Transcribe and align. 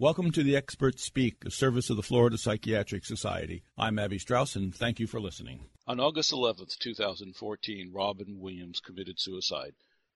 Welcome 0.00 0.30
to 0.30 0.42
the 0.42 0.56
Experts 0.56 1.04
Speak, 1.04 1.44
a 1.44 1.50
service 1.50 1.90
of 1.90 1.96
the 1.96 2.02
Florida 2.02 2.38
Psychiatric 2.38 3.04
Society. 3.04 3.64
I'm 3.76 3.98
Abby 3.98 4.18
Strauss, 4.18 4.56
and 4.56 4.74
thank 4.74 4.98
you 4.98 5.06
for 5.06 5.20
listening. 5.20 5.66
On 5.86 6.00
August 6.00 6.32
11th, 6.32 6.78
2014, 6.78 7.90
Robin 7.92 8.38
Williams 8.40 8.80
committed 8.80 9.20
suicide. 9.20 9.74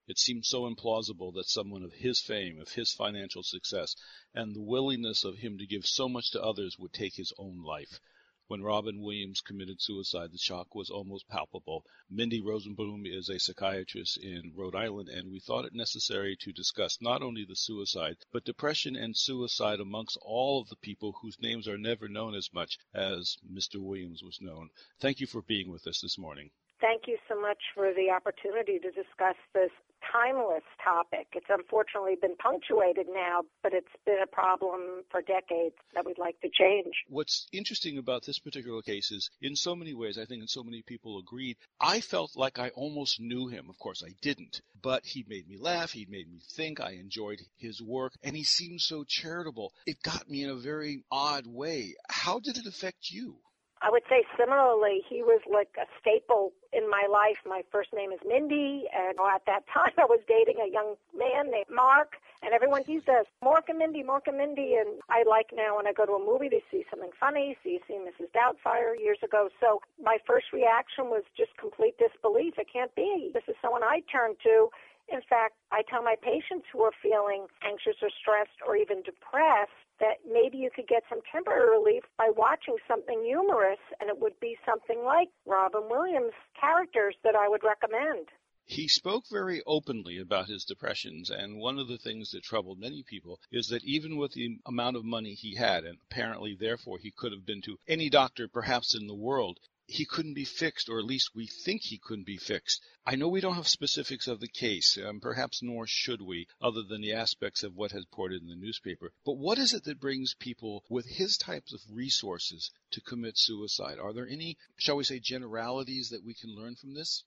It 0.09 0.19
seemed 0.19 0.47
so 0.47 0.62
implausible 0.62 1.35
that 1.35 1.51
someone 1.51 1.83
of 1.83 1.93
his 1.93 2.23
fame, 2.23 2.59
of 2.59 2.73
his 2.73 2.95
financial 2.95 3.43
success, 3.43 3.95
and 4.35 4.55
the 4.57 4.62
willingness 4.62 5.23
of 5.23 5.37
him 5.37 5.59
to 5.59 5.66
give 5.66 5.85
so 5.85 6.09
much 6.09 6.30
to 6.30 6.43
others 6.43 6.79
would 6.79 6.95
take 6.95 7.16
his 7.16 7.35
own 7.37 7.62
life. 7.62 8.01
When 8.47 8.63
Robin 8.63 9.01
Williams 9.01 9.41
committed 9.41 9.81
suicide, 9.81 10.31
the 10.31 10.37
shock 10.37 10.75
was 10.75 10.91
almost 10.91 11.27
palpable. 11.29 11.87
Mindy 12.11 12.43
Rosenbloom 12.43 13.07
is 13.07 13.31
a 13.31 13.41
psychiatrist 13.41 14.19
in 14.19 14.53
Rhode 14.55 14.75
Island, 14.75 15.09
and 15.09 15.31
we 15.31 15.41
thought 15.41 15.65
it 15.65 15.73
necessary 15.73 16.37
to 16.41 16.53
discuss 16.53 17.01
not 17.01 17.23
only 17.23 17.47
the 17.47 17.57
suicide, 17.57 18.19
but 18.30 18.45
depression 18.45 18.97
and 18.97 19.17
suicide 19.17 19.80
amongst 19.80 20.19
all 20.21 20.61
of 20.61 20.69
the 20.69 20.77
people 20.77 21.12
whose 21.23 21.41
names 21.41 21.66
are 21.66 21.79
never 21.79 22.07
known 22.07 22.35
as 22.35 22.52
much 22.52 22.77
as 22.93 23.38
Mr. 23.51 23.77
Williams 23.77 24.23
was 24.23 24.43
known. 24.43 24.69
Thank 25.01 25.21
you 25.21 25.27
for 25.27 25.41
being 25.41 25.71
with 25.71 25.87
us 25.87 26.02
this 26.02 26.19
morning. 26.19 26.51
Thank 26.80 27.02
you 27.06 27.16
so 27.28 27.41
much 27.41 27.59
for 27.74 27.92
the 27.95 28.10
opportunity 28.10 28.78
to 28.78 28.91
discuss 28.91 29.37
this 29.55 29.70
timeless 30.12 30.62
topic. 30.84 31.27
It's 31.32 31.46
unfortunately 31.48 32.16
been 32.20 32.37
punctuated 32.37 33.06
now, 33.09 33.42
but 33.62 33.73
it's 33.73 33.87
been 34.05 34.20
a 34.23 34.27
problem 34.27 35.02
for 35.10 35.23
decades 35.23 35.77
that 35.95 36.05
we'd 36.05 36.18
like 36.18 36.38
to 36.41 36.51
change. 36.52 36.92
What's 37.09 37.46
interesting 37.52 37.96
about 37.96 38.27
this 38.27 38.38
particular 38.38 38.82
case 38.82 39.10
is, 39.10 39.30
in 39.41 39.56
so 39.56 39.74
many 39.74 39.95
ways, 39.95 40.18
I 40.18 40.27
think, 40.27 40.41
and 40.41 40.51
so 40.51 40.62
many 40.62 40.82
people 40.82 41.18
agreed, 41.18 41.56
I 41.80 42.01
felt 42.01 42.37
like 42.37 42.59
I 42.59 42.68
almost 42.70 43.18
knew 43.18 43.48
him. 43.48 43.70
Of 43.70 43.79
course, 43.79 44.02
I 44.06 44.12
didn't, 44.20 44.60
but 44.82 45.06
he 45.06 45.24
made 45.27 45.48
me 45.48 45.56
laugh. 45.59 45.93
He 45.93 46.06
made 46.09 46.30
me 46.30 46.41
think. 46.54 46.80
I 46.80 46.93
enjoyed 46.93 47.41
his 47.56 47.80
work, 47.80 48.12
and 48.23 48.37
he 48.37 48.45
seemed 48.45 48.80
so 48.80 49.04
charitable. 49.09 49.73
It 49.87 50.02
got 50.02 50.29
me 50.29 50.43
in 50.43 50.51
a 50.51 50.54
very 50.54 51.04
odd 51.10 51.46
way. 51.46 51.95
How 52.10 52.41
did 52.41 52.59
it 52.59 52.66
affect 52.66 53.10
you? 53.10 53.38
I 53.85 53.90
would 53.90 54.09
say 54.09 54.24
similarly, 54.40 55.04
he 55.07 55.21
was 55.21 55.45
like 55.45 55.68
a 55.77 55.85
staple 56.01 56.54
in 56.73 56.88
my 56.88 57.04
life. 57.04 57.37
My 57.45 57.60
first 57.71 57.93
name 57.93 58.13
is 58.13 58.18
Mindy, 58.24 58.88
and 58.88 59.21
at 59.21 59.45
that 59.45 59.68
time 59.74 59.93
I 60.01 60.09
was 60.09 60.21
dating 60.27 60.57
a 60.57 60.73
young 60.73 60.96
man 61.13 61.52
named 61.52 61.68
Mark, 61.68 62.16
and 62.40 62.55
everyone 62.55 62.80
used 62.88 63.10
us, 63.10 63.27
Mark 63.45 63.68
and 63.68 63.77
Mindy, 63.77 64.03
Mark 64.03 64.27
and 64.27 64.38
Mindy, 64.38 64.81
and 64.81 65.05
I 65.10 65.28
like 65.28 65.53
now 65.53 65.77
when 65.77 65.87
I 65.87 65.93
go 65.93 66.06
to 66.06 66.16
a 66.16 66.25
movie 66.25 66.49
to 66.49 66.60
see 66.72 66.88
something 66.88 67.12
funny, 67.21 67.59
you 67.62 67.78
see 67.87 68.00
Mrs. 68.00 68.32
Doubtfire 68.32 68.97
years 68.97 69.19
ago. 69.22 69.50
So 69.60 69.81
my 70.03 70.16
first 70.27 70.47
reaction 70.55 71.12
was 71.12 71.22
just 71.37 71.53
complete 71.60 72.00
disbelief. 72.00 72.55
It 72.56 72.72
can't 72.72 72.94
be. 72.94 73.32
This 73.34 73.44
is 73.49 73.55
someone 73.60 73.84
I 73.84 74.00
turn 74.10 74.32
to. 74.49 74.72
In 75.12 75.21
fact, 75.28 75.60
I 75.72 75.82
tell 75.84 76.03
my 76.03 76.16
patients 76.16 76.65
who 76.72 76.81
are 76.81 76.97
feeling 77.03 77.49
anxious 77.60 78.00
or 78.00 78.09
stressed 78.09 78.65
or 78.66 78.77
even 78.77 79.03
depressed 79.05 79.84
that 80.00 80.19
maybe 80.28 80.59
you 80.59 80.70
could 80.75 80.88
get 80.88 81.04
some 81.09 81.20
temporary 81.31 81.78
relief 81.78 82.03
by 82.19 82.31
watching 82.37 82.76
something 82.88 83.22
humorous, 83.25 83.78
and 84.00 84.09
it 84.10 84.19
would 84.19 84.38
be 84.41 84.56
something 84.66 85.04
like 85.04 85.28
Robin 85.47 85.88
Williams' 85.88 86.32
characters 86.60 87.14
that 87.22 87.37
I 87.37 87.48
would 87.48 87.62
recommend. 87.62 88.28
He 88.66 88.88
spoke 88.88 89.25
very 89.31 89.62
openly 89.66 90.19
about 90.19 90.48
his 90.48 90.65
depressions, 90.65 91.28
and 91.31 91.59
one 91.59 91.78
of 91.78 91.87
the 91.87 91.98
things 91.98 92.31
that 92.31 92.42
troubled 92.42 92.78
many 92.78 93.03
people 93.03 93.38
is 93.53 93.69
that 93.69 93.84
even 93.84 94.16
with 94.16 94.32
the 94.32 94.59
amount 94.65 94.97
of 94.97 95.04
money 95.04 95.34
he 95.34 95.54
had, 95.54 95.84
and 95.84 95.98
apparently 96.10 96.54
therefore 96.54 96.98
he 96.98 97.10
could 97.10 97.32
have 97.32 97.44
been 97.44 97.60
to 97.62 97.78
any 97.87 98.09
doctor 98.09 98.48
perhaps 98.48 98.94
in 98.94 99.06
the 99.06 99.15
world, 99.15 99.60
he 99.87 100.06
couldn't 100.06 100.34
be 100.34 100.44
fixed, 100.44 100.88
or 100.88 100.99
at 100.99 101.04
least 101.04 101.34
we 101.34 101.47
think 101.47 101.82
he 101.82 101.99
couldn't 101.99 102.25
be 102.25 102.38
fixed. 102.38 102.81
I 103.04 103.16
know 103.16 103.28
we 103.28 103.43
don't 103.43 103.56
have 103.56 103.69
specifics 103.69 104.27
of 104.27 104.41
the 104.41 104.49
case, 104.49 104.97
um, 104.97 105.21
perhaps 105.21 105.62
nor 105.62 105.87
should 105.87 106.22
we, 106.22 106.47
other 106.60 106.82
than 106.82 107.03
the 107.03 107.12
aspects 107.12 107.62
of 107.62 107.75
what 107.75 107.93
has 107.93 108.05
reported 108.05 108.41
in 108.41 108.49
the 108.49 108.56
newspaper. 108.56 109.12
But 109.27 109.37
what 109.37 109.59
is 109.59 109.75
it 109.75 109.84
that 109.84 110.00
brings 110.00 110.34
people 110.34 110.84
with 110.88 111.06
his 111.06 111.37
types 111.37 111.75
of 111.75 111.81
resources 111.91 112.71
to 112.93 113.03
commit 113.03 113.37
suicide? 113.37 113.99
Are 113.99 114.15
there 114.15 114.27
any, 114.27 114.56
shall 114.77 114.97
we 114.97 115.05
say, 115.05 115.19
generalities 115.19 116.09
that 116.09 116.25
we 116.25 116.32
can 116.34 116.55
learn 116.55 116.77
from 116.77 116.94
this? 116.94 117.25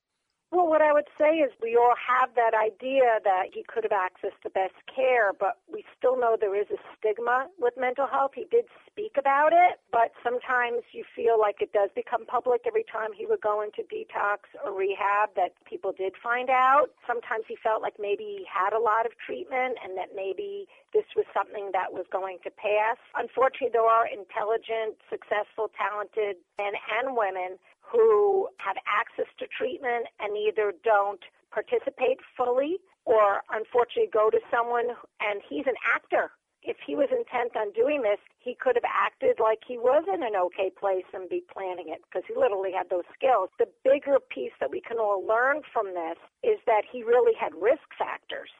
Well, 0.49 0.67
what 0.67 0.81
I 0.81 0.93
would 0.93 1.11
say 1.19 1.43
is 1.43 1.51
we 1.61 1.75
all 1.75 1.93
have 1.99 2.31
that 2.35 2.55
idea 2.55 3.19
that 3.25 3.51
he 3.51 3.67
could 3.67 3.83
have 3.83 3.91
accessed 3.91 4.39
the 4.47 4.49
best 4.49 4.79
care, 4.87 5.33
but 5.37 5.59
we 5.67 5.83
still 5.97 6.15
know 6.15 6.37
there 6.39 6.55
is 6.55 6.71
a 6.71 6.79
stigma 6.95 7.47
with 7.59 7.75
mental 7.75 8.07
health. 8.07 8.31
He 8.33 8.47
did 8.49 8.63
speak 8.87 9.19
about 9.19 9.51
it, 9.51 9.83
but 9.91 10.15
sometimes 10.23 10.87
you 10.95 11.03
feel 11.03 11.37
like 11.37 11.59
it 11.59 11.73
does 11.73 11.89
become 11.95 12.25
public 12.25 12.63
every 12.65 12.85
time 12.87 13.11
he 13.11 13.25
would 13.25 13.41
go 13.41 13.59
into 13.59 13.83
detox 13.91 14.47
or 14.63 14.71
rehab 14.71 15.35
that 15.35 15.51
people 15.67 15.91
did 15.91 16.13
find 16.23 16.49
out. 16.49 16.95
Sometimes 17.05 17.43
he 17.45 17.57
felt 17.59 17.81
like 17.81 17.99
maybe 17.99 18.39
he 18.39 18.45
had 18.47 18.71
a 18.71 18.79
lot 18.79 19.05
of 19.05 19.11
treatment 19.19 19.75
and 19.83 19.97
that 19.99 20.15
maybe 20.15 20.65
this 20.93 21.05
was 21.13 21.25
something 21.35 21.75
that 21.75 21.91
was 21.91 22.07
going 22.07 22.39
to 22.47 22.51
pass. 22.55 22.95
Unfortunately, 23.19 23.75
there 23.75 23.83
are 23.83 24.07
intelligent, 24.07 24.95
successful, 25.11 25.67
talented 25.75 26.39
men 26.57 26.71
and 27.03 27.19
women 27.19 27.59
who 27.91 28.47
have 28.57 28.75
access 28.85 29.31
to 29.39 29.47
treatment 29.47 30.07
and 30.19 30.35
either 30.37 30.73
don't 30.83 31.21
participate 31.51 32.19
fully 32.35 32.77
or 33.05 33.41
unfortunately 33.51 34.11
go 34.11 34.29
to 34.29 34.39
someone 34.51 34.91
and 35.21 35.41
he's 35.47 35.65
an 35.65 35.79
actor. 35.83 36.31
If 36.63 36.75
he 36.85 36.95
was 36.95 37.07
intent 37.11 37.55
on 37.55 37.71
doing 37.71 38.01
this, 38.01 38.19
he 38.39 38.53
could 38.59 38.75
have 38.75 38.83
acted 38.83 39.39
like 39.39 39.63
he 39.65 39.77
was 39.77 40.03
in 40.11 40.21
an 40.21 40.35
okay 40.35 40.69
place 40.69 41.07
and 41.13 41.29
be 41.29 41.43
planning 41.47 41.87
it 41.87 42.03
because 42.03 42.27
he 42.27 42.35
literally 42.35 42.75
had 42.75 42.89
those 42.89 43.07
skills. 43.15 43.47
The 43.57 43.71
bigger 43.87 44.19
piece 44.19 44.51
that 44.59 44.69
we 44.69 44.81
can 44.81 44.99
all 44.99 45.23
learn 45.23 45.61
from 45.71 45.93
this 45.95 46.19
is 46.43 46.59
that 46.67 46.83
he 46.83 47.03
really 47.03 47.33
had 47.39 47.55
risk 47.55 47.87
factors 47.97 48.51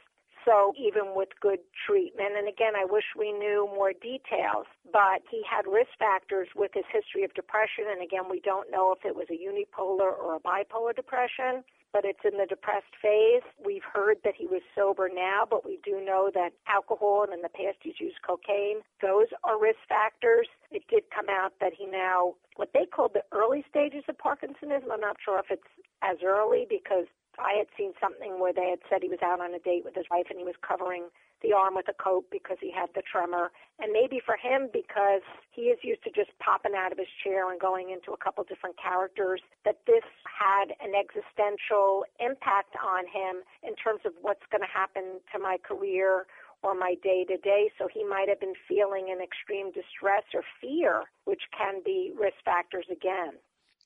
so 0.47 0.71
even 0.79 1.11
with 1.13 1.27
good 1.41 1.59
treatment, 1.85 2.39
and 2.39 2.47
again, 2.47 2.71
I 2.79 2.85
wish 2.85 3.03
we 3.19 3.33
knew 3.33 3.67
more 3.75 3.91
details, 3.91 4.65
but 4.93 5.19
he 5.29 5.43
had 5.43 5.67
risk 5.67 5.91
factors 5.99 6.47
with 6.55 6.71
his 6.73 6.85
history 6.87 7.25
of 7.25 7.33
depression, 7.33 7.83
and 7.91 8.01
again, 8.01 8.31
we 8.31 8.39
don't 8.39 8.71
know 8.71 8.95
if 8.95 9.03
it 9.03 9.13
was 9.13 9.27
a 9.29 9.35
unipolar 9.35 10.07
or 10.15 10.35
a 10.35 10.39
bipolar 10.39 10.95
depression, 10.95 11.67
but 11.91 12.05
it's 12.05 12.23
in 12.23 12.37
the 12.37 12.45
depressed 12.45 12.95
phase. 13.01 13.43
We've 13.59 13.83
heard 13.83 14.17
that 14.23 14.35
he 14.37 14.47
was 14.47 14.61
sober 14.73 15.09
now, 15.13 15.43
but 15.49 15.65
we 15.65 15.79
do 15.83 15.99
know 15.99 16.31
that 16.33 16.51
alcohol 16.67 17.23
and 17.23 17.33
in 17.33 17.41
the 17.41 17.49
past 17.49 17.77
he's 17.81 17.99
used 17.99 18.21
cocaine. 18.25 18.79
Those 19.01 19.27
are 19.43 19.59
risk 19.59 19.79
factors. 19.89 20.47
It 20.71 20.83
did 20.89 21.03
come 21.13 21.27
out 21.29 21.53
that 21.59 21.73
he 21.77 21.85
now, 21.85 22.35
what 22.55 22.69
they 22.73 22.85
called 22.85 23.11
the 23.13 23.23
early 23.31 23.65
stages 23.69 24.03
of 24.07 24.17
Parkinsonism, 24.17 24.91
I'm 24.91 25.01
not 25.01 25.17
sure 25.23 25.39
if 25.39 25.47
it's 25.49 25.71
as 26.01 26.17
early 26.23 26.67
because 26.69 27.07
I 27.37 27.53
had 27.57 27.67
seen 27.77 27.93
something 28.01 28.39
where 28.39 28.53
they 28.53 28.69
had 28.69 28.79
said 28.89 29.03
he 29.03 29.09
was 29.09 29.21
out 29.21 29.39
on 29.39 29.53
a 29.53 29.59
date 29.59 29.85
with 29.85 29.95
his 29.95 30.05
wife 30.09 30.27
and 30.29 30.39
he 30.39 30.45
was 30.45 30.57
covering 30.61 31.09
the 31.41 31.53
arm 31.53 31.75
with 31.75 31.87
a 31.87 31.93
coat 31.93 32.25
because 32.31 32.57
he 32.59 32.71
had 32.71 32.89
the 32.95 33.03
tremor. 33.05 33.51
And 33.79 33.93
maybe 33.93 34.19
for 34.25 34.35
him, 34.37 34.69
because 34.73 35.21
he 35.51 35.69
is 35.69 35.77
used 35.83 36.03
to 36.03 36.09
just 36.09 36.33
popping 36.39 36.73
out 36.75 36.91
of 36.91 36.97
his 36.97 37.11
chair 37.23 37.51
and 37.51 37.61
going 37.61 37.91
into 37.91 38.11
a 38.11 38.17
couple 38.17 38.43
different 38.43 38.75
characters, 38.81 39.41
that 39.65 39.77
this 39.85 40.05
had 40.25 40.73
an 40.81 40.97
existential 40.97 42.05
impact 42.19 42.73
on 42.81 43.05
him 43.05 43.45
in 43.61 43.75
terms 43.77 44.01
of 44.05 44.13
what's 44.21 44.45
going 44.49 44.65
to 44.65 44.73
happen 44.73 45.21
to 45.31 45.37
my 45.37 45.57
career 45.61 46.25
or 46.63 46.73
my 46.73 46.95
day 47.03 47.23
to 47.25 47.37
day. 47.37 47.69
So 47.77 47.87
he 47.87 48.03
might 48.03 48.29
have 48.29 48.39
been 48.39 48.57
feeling 48.67 49.13
an 49.13 49.21
extreme 49.21 49.69
distress 49.71 50.25
or 50.33 50.41
fear, 50.59 51.05
which 51.25 51.45
can 51.55 51.81
be 51.85 52.13
risk 52.17 52.41
factors 52.43 52.85
again. 52.89 53.37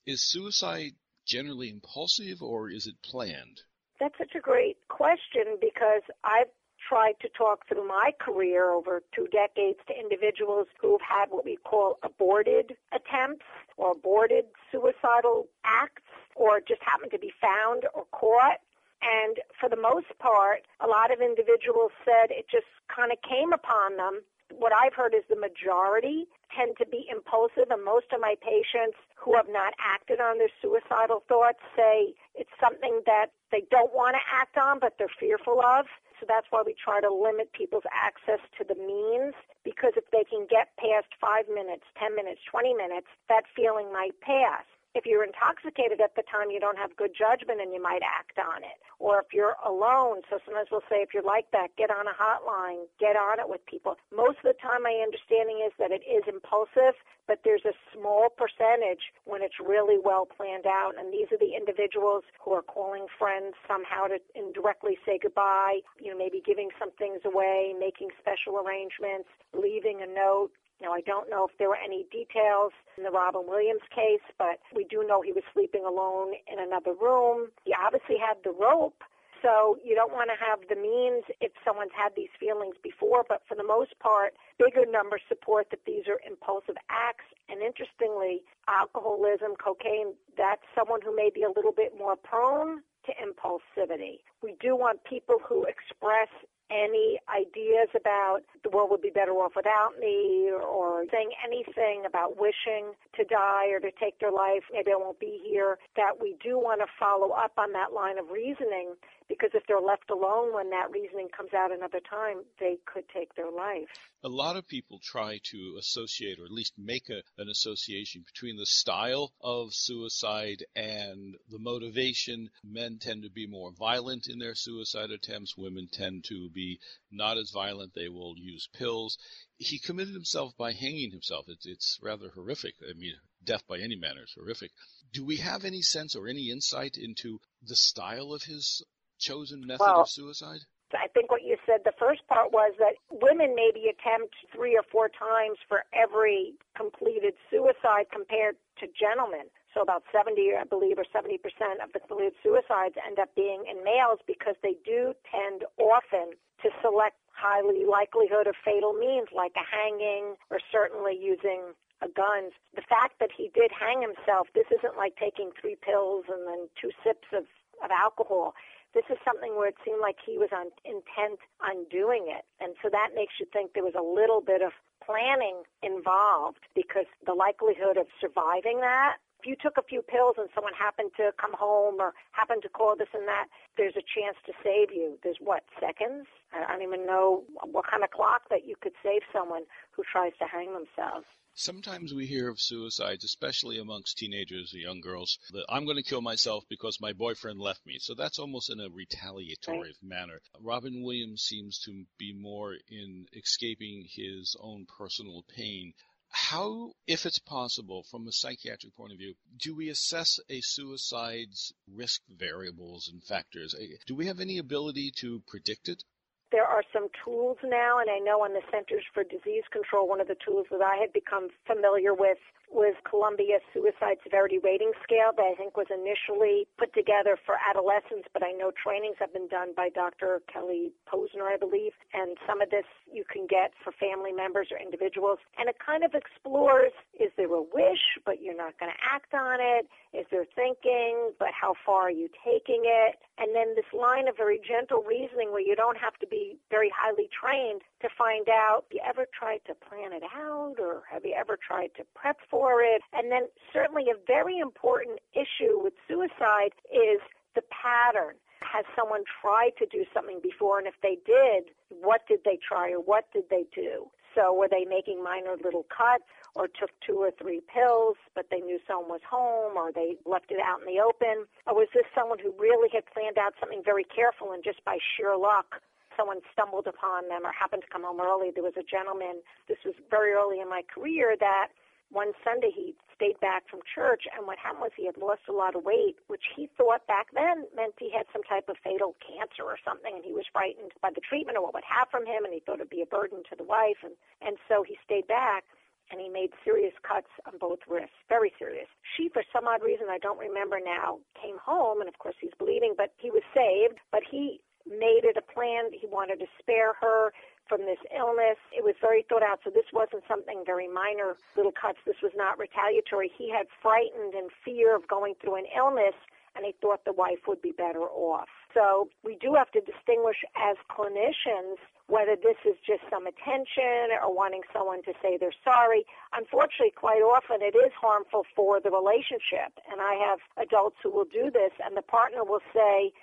Is 0.07 0.23
suicide 0.23 0.95
generally 1.31 1.69
impulsive 1.69 2.41
or 2.41 2.69
is 2.69 2.87
it 2.87 2.95
planned? 3.03 3.61
That's 3.99 4.17
such 4.17 4.35
a 4.35 4.41
great 4.41 4.77
question 4.89 5.57
because 5.61 6.01
I've 6.25 6.51
tried 6.89 7.15
to 7.21 7.29
talk 7.29 7.67
through 7.67 7.87
my 7.87 8.11
career 8.19 8.71
over 8.71 9.01
two 9.15 9.27
decades 9.31 9.79
to 9.87 9.93
individuals 9.97 10.67
who've 10.81 10.99
had 10.99 11.27
what 11.29 11.45
we 11.45 11.57
call 11.63 11.99
aborted 12.03 12.75
attempts 12.91 13.45
or 13.77 13.93
aborted 13.93 14.45
suicidal 14.71 15.47
acts 15.63 16.03
or 16.35 16.59
just 16.59 16.81
happened 16.81 17.11
to 17.11 17.19
be 17.19 17.31
found 17.39 17.83
or 17.93 18.05
caught. 18.11 18.59
And 19.01 19.37
for 19.57 19.69
the 19.69 19.79
most 19.79 20.11
part, 20.19 20.61
a 20.83 20.87
lot 20.87 21.13
of 21.13 21.21
individuals 21.21 21.91
said 22.03 22.29
it 22.29 22.45
just 22.51 22.67
kind 22.93 23.11
of 23.11 23.17
came 23.21 23.53
upon 23.53 23.95
them 23.97 24.21
what 24.57 24.73
I've 24.73 24.93
heard 24.93 25.13
is 25.13 25.23
the 25.29 25.39
majority 25.39 26.27
tend 26.55 26.75
to 26.77 26.85
be 26.85 27.07
impulsive, 27.09 27.71
and 27.71 27.83
most 27.83 28.11
of 28.13 28.19
my 28.19 28.35
patients 28.41 28.97
who 29.15 29.35
have 29.35 29.47
not 29.49 29.73
acted 29.79 30.19
on 30.19 30.37
their 30.37 30.51
suicidal 30.61 31.23
thoughts 31.27 31.59
say 31.75 32.13
it's 32.35 32.51
something 32.59 33.01
that 33.05 33.31
they 33.51 33.63
don't 33.71 33.93
want 33.93 34.15
to 34.15 34.23
act 34.27 34.57
on, 34.57 34.79
but 34.79 34.95
they're 34.97 35.11
fearful 35.19 35.61
of. 35.61 35.85
So 36.19 36.25
that's 36.27 36.47
why 36.49 36.61
we 36.65 36.75
try 36.77 37.01
to 37.01 37.09
limit 37.09 37.51
people's 37.53 37.87
access 37.89 38.39
to 38.57 38.63
the 38.63 38.75
means, 38.75 39.33
because 39.63 39.93
if 39.97 40.05
they 40.11 40.23
can 40.23 40.45
get 40.49 40.69
past 40.77 41.09
five 41.19 41.49
minutes, 41.49 41.83
10 41.97 42.15
minutes, 42.15 42.41
20 42.49 42.73
minutes, 42.73 43.07
that 43.29 43.43
feeling 43.55 43.91
might 43.91 44.19
pass. 44.21 44.65
If 44.93 45.05
you're 45.05 45.23
intoxicated 45.23 46.01
at 46.01 46.15
the 46.15 46.23
time, 46.27 46.51
you 46.51 46.59
don't 46.59 46.77
have 46.77 46.95
good 46.95 47.11
judgment 47.15 47.61
and 47.61 47.73
you 47.73 47.81
might 47.81 48.01
act 48.03 48.37
on 48.37 48.63
it. 48.63 48.77
Or 48.99 49.19
if 49.19 49.33
you're 49.33 49.55
alone, 49.65 50.21
so 50.29 50.37
sometimes 50.45 50.69
we'll 50.71 50.85
say, 50.89 51.01
if 51.01 51.13
you're 51.13 51.23
like 51.23 51.49
that, 51.51 51.73
get 51.77 51.89
on 51.89 52.05
a 52.07 52.13
hotline, 52.13 52.85
get 52.99 53.15
on 53.15 53.39
it 53.39 53.49
with 53.49 53.65
people. 53.65 53.97
Most 54.13 54.43
of 54.43 54.51
the 54.51 54.59
time, 54.61 54.83
my 54.83 54.99
understanding 55.01 55.63
is 55.65 55.73
that 55.79 55.91
it 55.91 56.03
is 56.05 56.23
impulsive, 56.27 56.93
but 57.25 57.39
there's 57.43 57.65
a 57.65 57.73
small 57.95 58.29
percentage 58.29 59.09
when 59.25 59.41
it's 59.41 59.57
really 59.57 59.97
well 59.97 60.27
planned 60.27 60.67
out. 60.67 60.93
And 60.99 61.11
these 61.11 61.31
are 61.31 61.39
the 61.39 61.55
individuals 61.55 62.23
who 62.43 62.51
are 62.51 62.61
calling 62.61 63.07
friends 63.17 63.55
somehow 63.67 64.05
to 64.11 64.19
indirectly 64.35 64.99
say 65.05 65.17
goodbye, 65.17 65.79
you 65.99 66.11
know, 66.11 66.17
maybe 66.17 66.43
giving 66.45 66.69
some 66.77 66.91
things 66.99 67.21
away, 67.25 67.73
making 67.79 68.09
special 68.19 68.59
arrangements, 68.59 69.29
leaving 69.55 70.01
a 70.03 70.07
note, 70.07 70.51
now, 70.81 70.91
I 70.91 71.01
don't 71.01 71.29
know 71.29 71.47
if 71.47 71.57
there 71.57 71.69
were 71.69 71.77
any 71.77 72.05
details 72.11 72.73
in 72.97 73.03
the 73.03 73.11
Robin 73.11 73.45
Williams 73.47 73.85
case, 73.93 74.25
but 74.37 74.59
we 74.75 74.83
do 74.83 75.05
know 75.07 75.21
he 75.21 75.31
was 75.31 75.43
sleeping 75.53 75.85
alone 75.85 76.33
in 76.51 76.59
another 76.59 76.93
room. 76.93 77.49
He 77.63 77.73
obviously 77.77 78.17
had 78.17 78.37
the 78.43 78.51
rope, 78.51 79.03
so 79.41 79.77
you 79.83 79.95
don't 79.95 80.13
want 80.13 80.29
to 80.29 80.37
have 80.37 80.59
the 80.69 80.75
means 80.75 81.25
if 81.41 81.51
someone's 81.65 81.93
had 81.95 82.13
these 82.15 82.33
feelings 82.39 82.75
before, 82.81 83.25
but 83.27 83.41
for 83.47 83.55
the 83.55 83.63
most 83.63 83.97
part, 83.99 84.33
bigger 84.57 84.85
numbers 84.89 85.21
support 85.27 85.67
that 85.71 85.85
these 85.85 86.05
are 86.07 86.19
impulsive 86.25 86.75
acts. 86.89 87.25
And 87.49 87.61
interestingly, 87.61 88.41
alcoholism, 88.67 89.53
cocaine, 89.57 90.13
that's 90.37 90.65
someone 90.73 91.01
who 91.03 91.15
may 91.15 91.29
be 91.33 91.43
a 91.43 91.49
little 91.49 91.73
bit 91.73 91.93
more 91.97 92.15
prone 92.15 92.81
to 93.05 93.11
impulsivity. 93.17 94.21
We 94.41 94.55
do 94.61 94.75
want 94.75 95.03
people 95.03 95.37
who 95.43 95.65
express 95.65 96.29
any 96.71 97.19
ideas 97.31 97.89
about 97.95 98.41
the 98.63 98.69
world 98.69 98.91
would 98.91 99.01
be 99.01 99.09
better 99.09 99.31
off 99.31 99.53
without 99.55 99.97
me 99.99 100.51
or 100.51 101.05
saying 101.11 101.31
anything 101.45 102.03
about 102.05 102.39
wishing 102.39 102.93
to 103.15 103.23
die 103.23 103.71
or 103.71 103.79
to 103.79 103.91
take 103.99 104.19
their 104.19 104.31
life, 104.31 104.63
maybe 104.71 104.91
I 104.91 104.97
won't 104.97 105.19
be 105.19 105.41
here, 105.47 105.77
that 105.95 106.21
we 106.21 106.35
do 106.43 106.59
want 106.59 106.81
to 106.81 106.87
follow 106.99 107.31
up 107.31 107.53
on 107.57 107.71
that 107.73 107.93
line 107.93 108.17
of 108.17 108.29
reasoning 108.29 108.95
because 109.31 109.51
if 109.53 109.63
they're 109.65 109.79
left 109.79 110.09
alone 110.11 110.53
when 110.53 110.69
that 110.71 110.91
reasoning 110.91 111.29
comes 111.35 111.53
out 111.53 111.71
another 111.71 112.01
time, 112.01 112.43
they 112.59 112.77
could 112.85 113.05
take 113.15 113.33
their 113.35 113.49
life. 113.49 113.87
A 114.23 114.27
lot 114.27 114.57
of 114.57 114.67
people 114.67 114.99
try 115.01 115.39
to 115.51 115.77
associate 115.79 116.37
or 116.37 116.43
at 116.43 116.51
least 116.51 116.73
make 116.77 117.09
a, 117.09 117.23
an 117.41 117.47
association 117.47 118.23
between 118.25 118.57
the 118.57 118.65
style 118.65 119.31
of 119.41 119.73
suicide 119.73 120.65
and 120.75 121.35
the 121.49 121.59
motivation. 121.59 122.49
Men 122.63 122.97
tend 122.99 123.23
to 123.23 123.29
be 123.29 123.47
more 123.47 123.71
violent 123.71 124.27
in 124.27 124.37
their 124.37 124.53
suicide 124.53 125.11
attempts. 125.11 125.55
Women 125.57 125.87
tend 125.89 126.25
to 126.25 126.49
be 126.49 126.79
not 127.11 127.37
as 127.37 127.51
violent. 127.51 127.93
They 127.93 128.09
will 128.09 128.35
use 128.37 128.67
pills. 128.73 129.17
He 129.57 129.79
committed 129.79 130.13
himself 130.13 130.53
by 130.57 130.71
hanging 130.71 131.11
himself. 131.11 131.45
It's, 131.47 131.65
it's 131.65 131.99
rather 132.01 132.29
horrific. 132.29 132.75
I 132.87 132.93
mean, 132.93 133.13
death 133.43 133.67
by 133.67 133.79
any 133.79 133.95
manner 133.95 134.23
is 134.23 134.33
horrific. 134.37 134.71
Do 135.13 135.25
we 135.25 135.37
have 135.37 135.65
any 135.65 135.81
sense 135.81 136.15
or 136.15 136.27
any 136.27 136.49
insight 136.49 136.97
into 136.97 137.39
the 137.61 137.75
style 137.75 138.33
of 138.33 138.43
his 138.43 138.83
chosen 139.19 139.65
method 139.65 139.85
well, 139.85 140.01
of 140.01 140.09
suicide? 140.09 140.61
I 140.93 141.07
think 141.07 141.31
what 141.31 141.43
you 141.43 141.57
said, 141.65 141.81
the 141.85 141.93
first 141.97 142.27
part 142.27 142.51
was 142.51 142.73
that 142.79 142.95
women 143.09 143.55
maybe 143.55 143.87
attempt 143.87 144.35
three 144.53 144.75
or 144.75 144.83
four 144.91 145.07
times 145.07 145.57
for 145.67 145.83
every 145.93 146.53
completed 146.75 147.33
suicide 147.49 148.07
compared 148.11 148.55
to 148.79 148.87
gentlemen. 148.87 149.47
So 149.73 149.81
about 149.81 150.03
70, 150.11 150.51
I 150.59 150.65
believe, 150.65 150.99
or 150.99 151.05
70% 151.07 151.39
of 151.83 151.93
the 151.93 152.31
suicides 152.43 152.95
end 153.07 153.19
up 153.19 153.33
being 153.35 153.63
in 153.69 153.83
males 153.83 154.19
because 154.27 154.55
they 154.61 154.75
do 154.83 155.13
tend 155.31 155.63
often 155.79 156.35
to 156.61 156.69
select 156.81 157.15
highly 157.31 157.85
likelihood 157.85 158.47
of 158.47 158.55
fatal 158.63 158.93
means 158.93 159.29
like 159.33 159.53
a 159.55 159.65
hanging 159.65 160.35
or 160.51 160.59
certainly 160.71 161.17
using 161.17 161.73
a 162.01 162.09
gun. 162.09 162.51
The 162.75 162.85
fact 162.85 163.17
that 163.19 163.31
he 163.35 163.49
did 163.53 163.71
hang 163.71 164.01
himself, 164.01 164.47
this 164.53 164.67
isn't 164.69 164.97
like 164.97 165.15
taking 165.15 165.51
three 165.59 165.77
pills 165.79 166.25
and 166.27 166.45
then 166.47 166.67
two 166.79 166.91
sips 167.03 167.27
of, 167.33 167.45
of 167.83 167.89
alcohol. 167.89 168.53
This 168.93 169.05
is 169.09 169.17
something 169.23 169.55
where 169.55 169.69
it 169.69 169.79
seemed 169.85 170.01
like 170.01 170.17
he 170.19 170.37
was 170.37 170.49
on 170.51 170.67
intent 170.83 171.39
on 171.63 171.87
doing 171.89 172.27
it. 172.27 172.43
And 172.59 172.75
so 172.83 172.89
that 172.91 173.15
makes 173.15 173.39
you 173.39 173.47
think 173.53 173.73
there 173.73 173.87
was 173.87 173.97
a 173.97 174.03
little 174.03 174.41
bit 174.41 174.61
of 174.61 174.73
planning 174.99 175.63
involved 175.81 176.61
because 176.75 177.07
the 177.25 177.33
likelihood 177.33 177.97
of 177.97 178.07
surviving 178.19 178.81
that 178.81 179.17
if 179.41 179.47
you 179.47 179.55
took 179.57 179.77
a 179.77 179.81
few 179.81 180.03
pills 180.03 180.35
and 180.37 180.49
someone 180.53 180.73
happened 180.77 181.09
to 181.17 181.31
come 181.41 181.53
home 181.57 181.95
or 181.99 182.13
happened 182.31 182.61
to 182.61 182.69
call 182.69 182.95
this 182.95 183.09
and 183.13 183.27
that, 183.27 183.47
there's 183.75 183.97
a 183.97 184.05
chance 184.05 184.37
to 184.45 184.53
save 184.63 184.93
you. 184.93 185.17
There's 185.23 185.41
what, 185.41 185.63
seconds? 185.79 186.27
I 186.53 186.71
don't 186.71 186.83
even 186.85 187.07
know 187.07 187.43
what 187.63 187.89
kind 187.89 188.03
of 188.03 188.11
clock 188.11 188.49
that 188.51 188.67
you 188.67 188.75
could 188.79 188.93
save 189.01 189.21
someone 189.33 189.63
who 189.91 190.03
tries 190.11 190.33
to 190.37 190.45
hang 190.45 190.73
themselves. 190.73 191.25
Sometimes 191.55 192.13
we 192.13 192.27
hear 192.27 192.49
of 192.49 192.61
suicides, 192.61 193.25
especially 193.25 193.77
amongst 193.77 194.17
teenagers 194.17 194.73
or 194.73 194.77
young 194.77 195.01
girls, 195.01 195.37
that 195.51 195.65
I'm 195.67 195.85
going 195.85 195.97
to 195.97 196.03
kill 196.03 196.21
myself 196.21 196.63
because 196.69 197.01
my 197.01 197.11
boyfriend 197.11 197.59
left 197.59 197.85
me. 197.85 197.97
So 197.99 198.13
that's 198.13 198.39
almost 198.39 198.69
in 198.69 198.79
a 198.79 198.89
retaliatory 198.89 199.79
right. 199.79 199.95
manner. 200.01 200.39
Robin 200.61 201.03
Williams 201.03 201.41
seems 201.41 201.79
to 201.79 202.05
be 202.17 202.33
more 202.33 202.75
in 202.89 203.25
escaping 203.33 204.07
his 204.09 204.55
own 204.61 204.85
personal 204.97 205.43
pain. 205.49 205.93
How, 206.31 206.93
if 207.07 207.25
it's 207.25 207.39
possible, 207.39 208.03
from 208.03 208.27
a 208.27 208.31
psychiatric 208.31 208.95
point 208.95 209.11
of 209.11 209.17
view, 209.17 209.35
do 209.57 209.75
we 209.75 209.89
assess 209.89 210.39
a 210.49 210.61
suicide's 210.61 211.73
risk 211.87 212.21
variables 212.29 213.09
and 213.09 213.21
factors? 213.23 213.75
Eh, 213.77 213.97
do 214.05 214.15
we 214.15 214.27
have 214.27 214.39
any 214.39 214.57
ability 214.57 215.11
to 215.17 215.41
predict 215.47 215.89
it? 215.89 216.03
There 216.51 216.65
are 216.65 216.83
some 216.91 217.07
tools 217.23 217.57
now, 217.63 217.99
and 217.99 218.09
I 218.09 218.19
know 218.19 218.43
on 218.43 218.53
the 218.53 218.61
Centers 218.71 219.05
for 219.13 219.23
Disease 219.23 219.63
Control, 219.71 220.07
one 220.07 220.19
of 220.19 220.27
the 220.27 220.37
tools 220.45 220.67
that 220.71 220.81
I 220.81 220.97
had 220.97 221.13
become 221.13 221.49
familiar 221.65 222.13
with 222.13 222.39
was 222.71 222.95
Columbia's 223.03 223.61
Suicide 223.73 224.17
Severity 224.23 224.57
Rating 224.57 224.91
Scale 225.03 225.35
that 225.35 225.43
I 225.43 225.55
think 225.55 225.75
was 225.75 225.91
initially 225.91 226.67
put 226.79 226.93
together 226.95 227.37
for 227.37 227.59
adolescents, 227.59 228.31
but 228.31 228.43
I 228.43 228.51
know 228.55 228.71
trainings 228.71 229.19
have 229.19 229.33
been 229.33 229.47
done 229.47 229.75
by 229.75 229.89
Dr. 229.89 230.41
Kelly 230.51 230.91
Posner, 231.03 231.51
I 231.51 231.57
believe, 231.59 231.91
and 232.13 232.37
some 232.47 232.61
of 232.61 232.71
this 232.71 232.87
you 233.11 233.23
can 233.27 233.45
get 233.45 233.75
for 233.83 233.91
family 233.91 234.31
members 234.31 234.71
or 234.71 234.79
individuals. 234.79 235.39
And 235.59 235.67
it 235.67 235.77
kind 235.83 236.03
of 236.03 236.15
explores, 236.15 236.95
is 237.19 237.29
there 237.35 237.51
a 237.51 237.61
wish, 237.61 238.17
but 238.25 238.41
you're 238.41 238.57
not 238.57 238.79
going 238.79 238.91
to 238.91 239.01
act 239.03 239.35
on 239.35 239.59
it? 239.59 239.91
Is 240.15 240.25
there 240.31 240.47
thinking, 240.55 241.35
but 241.39 241.51
how 241.51 241.75
far 241.85 242.07
are 242.07 242.11
you 242.11 242.29
taking 242.43 242.87
it? 242.87 243.19
And 243.37 243.55
then 243.55 243.75
this 243.75 243.91
line 243.91 244.27
of 244.27 244.37
very 244.37 244.59
gentle 244.63 245.03
reasoning 245.03 245.51
where 245.51 245.61
you 245.61 245.75
don't 245.75 245.97
have 245.97 246.15
to 246.23 246.27
be 246.27 246.57
very 246.69 246.91
highly 246.91 247.27
trained 247.29 247.83
to 248.01 248.09
find 248.17 248.49
out, 248.49 248.85
have 248.89 248.93
you 248.93 249.01
ever 249.07 249.25
tried 249.37 249.61
to 249.67 249.73
plan 249.75 250.13
it 250.13 250.23
out 250.35 250.75
or 250.79 251.03
have 251.09 251.25
you 251.25 251.33
ever 251.37 251.57
tried 251.57 251.91
to 251.97 252.03
prep 252.15 252.37
for 252.49 252.81
it. 252.81 253.01
And 253.13 253.31
then 253.31 253.47
certainly 253.73 254.05
a 254.09 254.17
very 254.25 254.59
important 254.59 255.19
issue 255.33 255.81
with 255.81 255.93
suicide 256.07 256.73
is 256.91 257.21
the 257.55 257.61
pattern. 257.69 258.35
Has 258.61 258.85
someone 258.95 259.23
tried 259.41 259.71
to 259.79 259.85
do 259.85 260.05
something 260.13 260.39
before? 260.41 260.77
And 260.77 260.87
if 260.87 260.95
they 261.01 261.17
did, 261.25 261.73
what 261.89 262.21
did 262.27 262.41
they 262.45 262.57
try 262.61 262.91
or 262.91 263.01
what 263.01 263.25
did 263.33 263.49
they 263.49 263.65
do? 263.73 264.07
So 264.35 264.53
were 264.53 264.69
they 264.69 264.85
making 264.85 265.21
minor 265.21 265.57
little 265.61 265.85
cuts 265.91 266.29
or 266.55 266.67
took 266.67 266.91
two 267.05 267.19
or 267.19 267.31
three 267.31 267.61
pills, 267.67 268.15
but 268.33 268.47
they 268.49 268.61
knew 268.61 268.79
someone 268.87 269.09
was 269.09 269.27
home 269.29 269.75
or 269.75 269.91
they 269.91 270.15
left 270.25 270.51
it 270.51 270.59
out 270.63 270.79
in 270.79 270.87
the 270.87 271.01
open? 271.01 271.47
Or 271.67 271.75
was 271.75 271.89
this 271.93 272.07
someone 272.15 272.39
who 272.39 272.53
really 272.57 272.87
had 272.93 273.03
planned 273.11 273.37
out 273.37 273.55
something 273.59 273.81
very 273.83 274.05
careful 274.05 274.53
and 274.53 274.63
just 274.63 274.83
by 274.85 274.99
sheer 275.17 275.35
luck 275.35 275.81
someone 276.21 276.45
stumbled 276.53 276.85
upon 276.85 277.25
them 277.33 277.41
or 277.41 277.51
happened 277.51 277.81
to 277.81 277.89
come 277.89 278.05
home 278.05 278.21
early? 278.21 278.53
There 278.53 278.61
was 278.61 278.77
a 278.77 278.85
gentleman, 278.85 279.41
this 279.65 279.81
was 279.81 279.97
very 280.13 280.37
early 280.37 280.61
in 280.61 280.69
my 280.69 280.85
career, 280.85 281.33
that 281.41 281.73
one 282.13 282.37
Sunday 282.45 282.69
he 282.69 282.93
stayed 283.15 283.39
back 283.39 283.65
from 283.65 283.79
church, 283.81 284.29
and 284.29 284.45
what 284.45 284.61
happened 284.61 284.85
was 284.85 284.93
he 284.93 285.09
had 285.09 285.17
lost 285.17 285.49
a 285.49 285.55
lot 285.55 285.73
of 285.73 285.81
weight, 285.81 286.21
which 286.27 286.45
he 286.53 286.69
thought 286.77 287.07
back 287.07 287.33
then 287.33 287.65
meant 287.73 287.97
he 287.97 288.11
had 288.13 288.29
some 288.29 288.43
type 288.43 288.69
of 288.69 288.77
fatal 288.83 289.15
cancer 289.25 289.65
or 289.65 289.81
something, 289.81 290.13
and 290.13 290.25
he 290.25 290.33
was 290.33 290.45
frightened 290.51 290.93
by 291.01 291.09
the 291.09 291.23
treatment 291.23 291.57
or 291.57 291.63
what 291.65 291.73
would 291.73 291.87
have 291.87 292.11
from 292.13 292.29
him, 292.29 292.45
and 292.45 292.53
he 292.53 292.61
thought 292.61 292.83
it'd 292.83 292.93
be 292.93 293.01
a 293.01 293.09
burden 293.09 293.41
to 293.49 293.55
the 293.57 293.65
wife, 293.65 294.05
and 294.05 294.13
and 294.45 294.61
so 294.69 294.83
he 294.85 294.97
stayed 295.01 295.25
back. 295.25 295.65
And 296.11 296.19
he 296.19 296.27
made 296.27 296.51
serious 296.65 296.91
cuts 297.07 297.31
on 297.47 297.57
both 297.57 297.79
wrists, 297.87 298.19
very 298.27 298.51
serious. 298.59 298.87
She, 299.15 299.29
for 299.29 299.43
some 299.47 299.65
odd 299.65 299.81
reason 299.81 300.07
I 300.11 300.17
don't 300.17 300.37
remember 300.37 300.77
now, 300.83 301.19
came 301.41 301.55
home, 301.55 302.01
and 302.01 302.09
of 302.09 302.19
course 302.19 302.35
he's 302.41 302.51
bleeding, 302.59 302.95
but 302.97 303.13
he 303.15 303.31
was 303.31 303.43
saved. 303.55 303.95
But 304.11 304.23
he 304.29 304.59
made 304.87 305.23
it 305.23 305.37
a 305.37 305.41
plan. 305.41 305.91
He 305.93 306.07
wanted 306.07 306.39
to 306.39 306.47
spare 306.59 306.93
her 307.01 307.33
from 307.67 307.81
this 307.81 307.99
illness. 308.15 308.57
It 308.75 308.83
was 308.83 308.95
very 308.99 309.25
thought 309.27 309.43
out. 309.43 309.59
So 309.63 309.69
this 309.69 309.87
wasn't 309.93 310.23
something 310.27 310.63
very 310.65 310.87
minor, 310.87 311.37
little 311.55 311.71
cuts. 311.71 311.99
This 312.05 312.21
was 312.21 312.33
not 312.35 312.59
retaliatory. 312.59 313.31
He 313.37 313.49
had 313.49 313.67
frightened 313.81 314.33
and 314.33 314.49
fear 314.65 314.95
of 314.95 315.07
going 315.07 315.35
through 315.41 315.55
an 315.55 315.65
illness 315.75 316.15
and 316.55 316.65
he 316.65 316.75
thought 316.81 317.05
the 317.05 317.13
wife 317.13 317.47
would 317.47 317.61
be 317.61 317.71
better 317.71 318.03
off. 318.11 318.49
So 318.73 319.07
we 319.23 319.37
do 319.39 319.53
have 319.55 319.71
to 319.71 319.79
distinguish 319.79 320.43
as 320.57 320.75
clinicians 320.89 321.79
whether 322.11 322.35
this 322.35 322.59
is 322.67 322.75
just 322.85 322.99
some 323.09 323.25
attention 323.25 324.11
or 324.21 324.35
wanting 324.35 324.61
someone 324.73 325.01
to 325.03 325.13
say 325.23 325.37
they're 325.39 325.55
sorry. 325.63 326.03
Unfortunately, 326.35 326.91
quite 326.91 327.23
often 327.23 327.61
it 327.61 327.73
is 327.73 327.93
harmful 327.95 328.43
for 328.53 328.81
the 328.81 328.91
relationship. 328.91 329.79
And 329.89 330.01
I 330.01 330.19
have 330.19 330.39
adults 330.59 330.97
who 331.01 331.09
will 331.09 331.29
do 331.31 331.49
this 331.49 331.71
and 331.79 331.95
the 331.95 332.01
partner 332.01 332.43
will 332.43 332.59
say, 332.75 333.13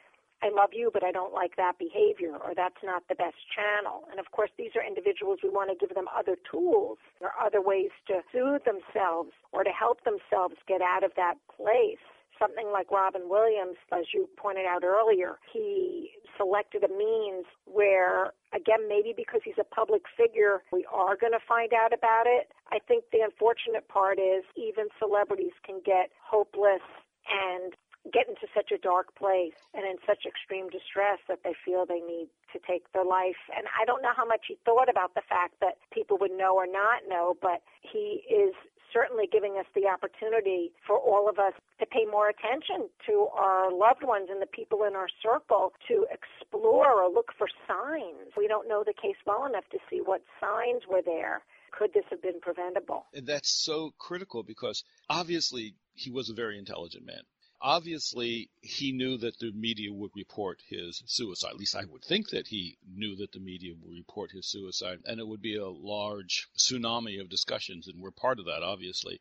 I 0.42 0.50
love 0.50 0.70
you, 0.72 0.90
but 0.92 1.02
I 1.02 1.10
don't 1.10 1.34
like 1.34 1.56
that 1.56 1.78
behavior, 1.78 2.36
or 2.36 2.54
that's 2.54 2.78
not 2.84 3.02
the 3.08 3.14
best 3.16 3.36
channel. 3.54 4.04
And 4.10 4.20
of 4.20 4.30
course, 4.30 4.50
these 4.56 4.70
are 4.76 4.86
individuals 4.86 5.40
we 5.42 5.50
want 5.50 5.70
to 5.70 5.76
give 5.76 5.94
them 5.94 6.06
other 6.16 6.36
tools 6.50 6.98
or 7.20 7.32
other 7.44 7.60
ways 7.60 7.90
to 8.06 8.22
soothe 8.30 8.62
themselves 8.64 9.32
or 9.52 9.64
to 9.64 9.70
help 9.70 10.04
themselves 10.04 10.54
get 10.68 10.80
out 10.80 11.02
of 11.02 11.12
that 11.16 11.34
place 11.50 11.98
something 12.38 12.70
like 12.72 12.90
Robin 12.90 13.22
Williams, 13.28 13.76
as 13.92 14.06
you 14.14 14.28
pointed 14.36 14.64
out 14.64 14.84
earlier, 14.84 15.38
he 15.52 16.10
selected 16.36 16.84
a 16.84 16.88
means 16.88 17.44
where, 17.66 18.32
again, 18.54 18.88
maybe 18.88 19.12
because 19.16 19.40
he's 19.44 19.58
a 19.58 19.74
public 19.74 20.02
figure, 20.16 20.62
we 20.72 20.86
are 20.92 21.16
going 21.16 21.32
to 21.32 21.42
find 21.46 21.72
out 21.72 21.92
about 21.92 22.26
it. 22.26 22.52
I 22.70 22.78
think 22.86 23.04
the 23.12 23.20
unfortunate 23.20 23.88
part 23.88 24.18
is 24.18 24.44
even 24.56 24.86
celebrities 24.98 25.56
can 25.66 25.80
get 25.84 26.10
hopeless 26.22 26.84
and 27.28 27.74
get 28.12 28.28
into 28.28 28.46
such 28.54 28.70
a 28.72 28.78
dark 28.78 29.14
place 29.16 29.58
and 29.74 29.84
in 29.84 29.96
such 30.06 30.24
extreme 30.24 30.68
distress 30.70 31.18
that 31.28 31.40
they 31.44 31.54
feel 31.64 31.84
they 31.84 32.00
need 32.00 32.28
to 32.52 32.58
take 32.66 32.90
their 32.92 33.04
life. 33.04 33.40
And 33.54 33.66
I 33.78 33.84
don't 33.84 34.02
know 34.02 34.16
how 34.16 34.24
much 34.24 34.46
he 34.48 34.56
thought 34.64 34.88
about 34.88 35.14
the 35.14 35.26
fact 35.28 35.60
that 35.60 35.76
people 35.92 36.16
would 36.18 36.32
know 36.32 36.56
or 36.56 36.66
not 36.66 37.04
know, 37.08 37.36
but 37.40 37.60
he 37.82 38.24
is 38.28 38.54
certainly 38.92 39.28
giving 39.30 39.56
us 39.58 39.66
the 39.74 39.86
opportunity 39.86 40.72
for 40.86 40.96
all 40.96 41.28
of 41.28 41.38
us 41.38 41.52
to 41.78 41.86
pay 41.86 42.04
more 42.10 42.28
attention 42.28 42.88
to 43.06 43.28
our 43.34 43.72
loved 43.72 44.02
ones 44.02 44.28
and 44.30 44.40
the 44.40 44.46
people 44.46 44.84
in 44.84 44.96
our 44.96 45.08
circle 45.22 45.72
to 45.86 46.06
explore 46.10 46.90
or 46.90 47.12
look 47.12 47.32
for 47.36 47.48
signs. 47.66 48.32
We 48.36 48.48
don't 48.48 48.68
know 48.68 48.82
the 48.84 48.94
case 48.94 49.16
well 49.26 49.46
enough 49.46 49.68
to 49.72 49.78
see 49.90 50.00
what 50.00 50.22
signs 50.40 50.82
were 50.88 51.02
there. 51.02 51.42
Could 51.70 51.92
this 51.92 52.04
have 52.10 52.22
been 52.22 52.40
preventable? 52.40 53.06
And 53.12 53.26
that's 53.26 53.50
so 53.50 53.92
critical 53.98 54.42
because 54.42 54.84
obviously 55.10 55.74
he 55.94 56.10
was 56.10 56.30
a 56.30 56.34
very 56.34 56.58
intelligent 56.58 57.04
man. 57.04 57.20
Obviously, 57.60 58.50
he 58.60 58.92
knew 58.92 59.16
that 59.18 59.38
the 59.38 59.50
media 59.52 59.92
would 59.92 60.12
report 60.14 60.62
his 60.68 61.02
suicide. 61.06 61.50
At 61.50 61.56
least 61.56 61.74
I 61.74 61.84
would 61.84 62.04
think 62.04 62.30
that 62.30 62.46
he 62.46 62.78
knew 62.86 63.16
that 63.16 63.32
the 63.32 63.40
media 63.40 63.74
would 63.74 63.94
report 63.96 64.30
his 64.30 64.46
suicide, 64.46 65.00
and 65.04 65.18
it 65.18 65.26
would 65.26 65.42
be 65.42 65.56
a 65.56 65.66
large 65.68 66.48
tsunami 66.56 67.20
of 67.20 67.28
discussions, 67.28 67.88
and 67.88 68.00
we're 68.00 68.12
part 68.12 68.38
of 68.38 68.44
that, 68.46 68.62
obviously. 68.62 69.20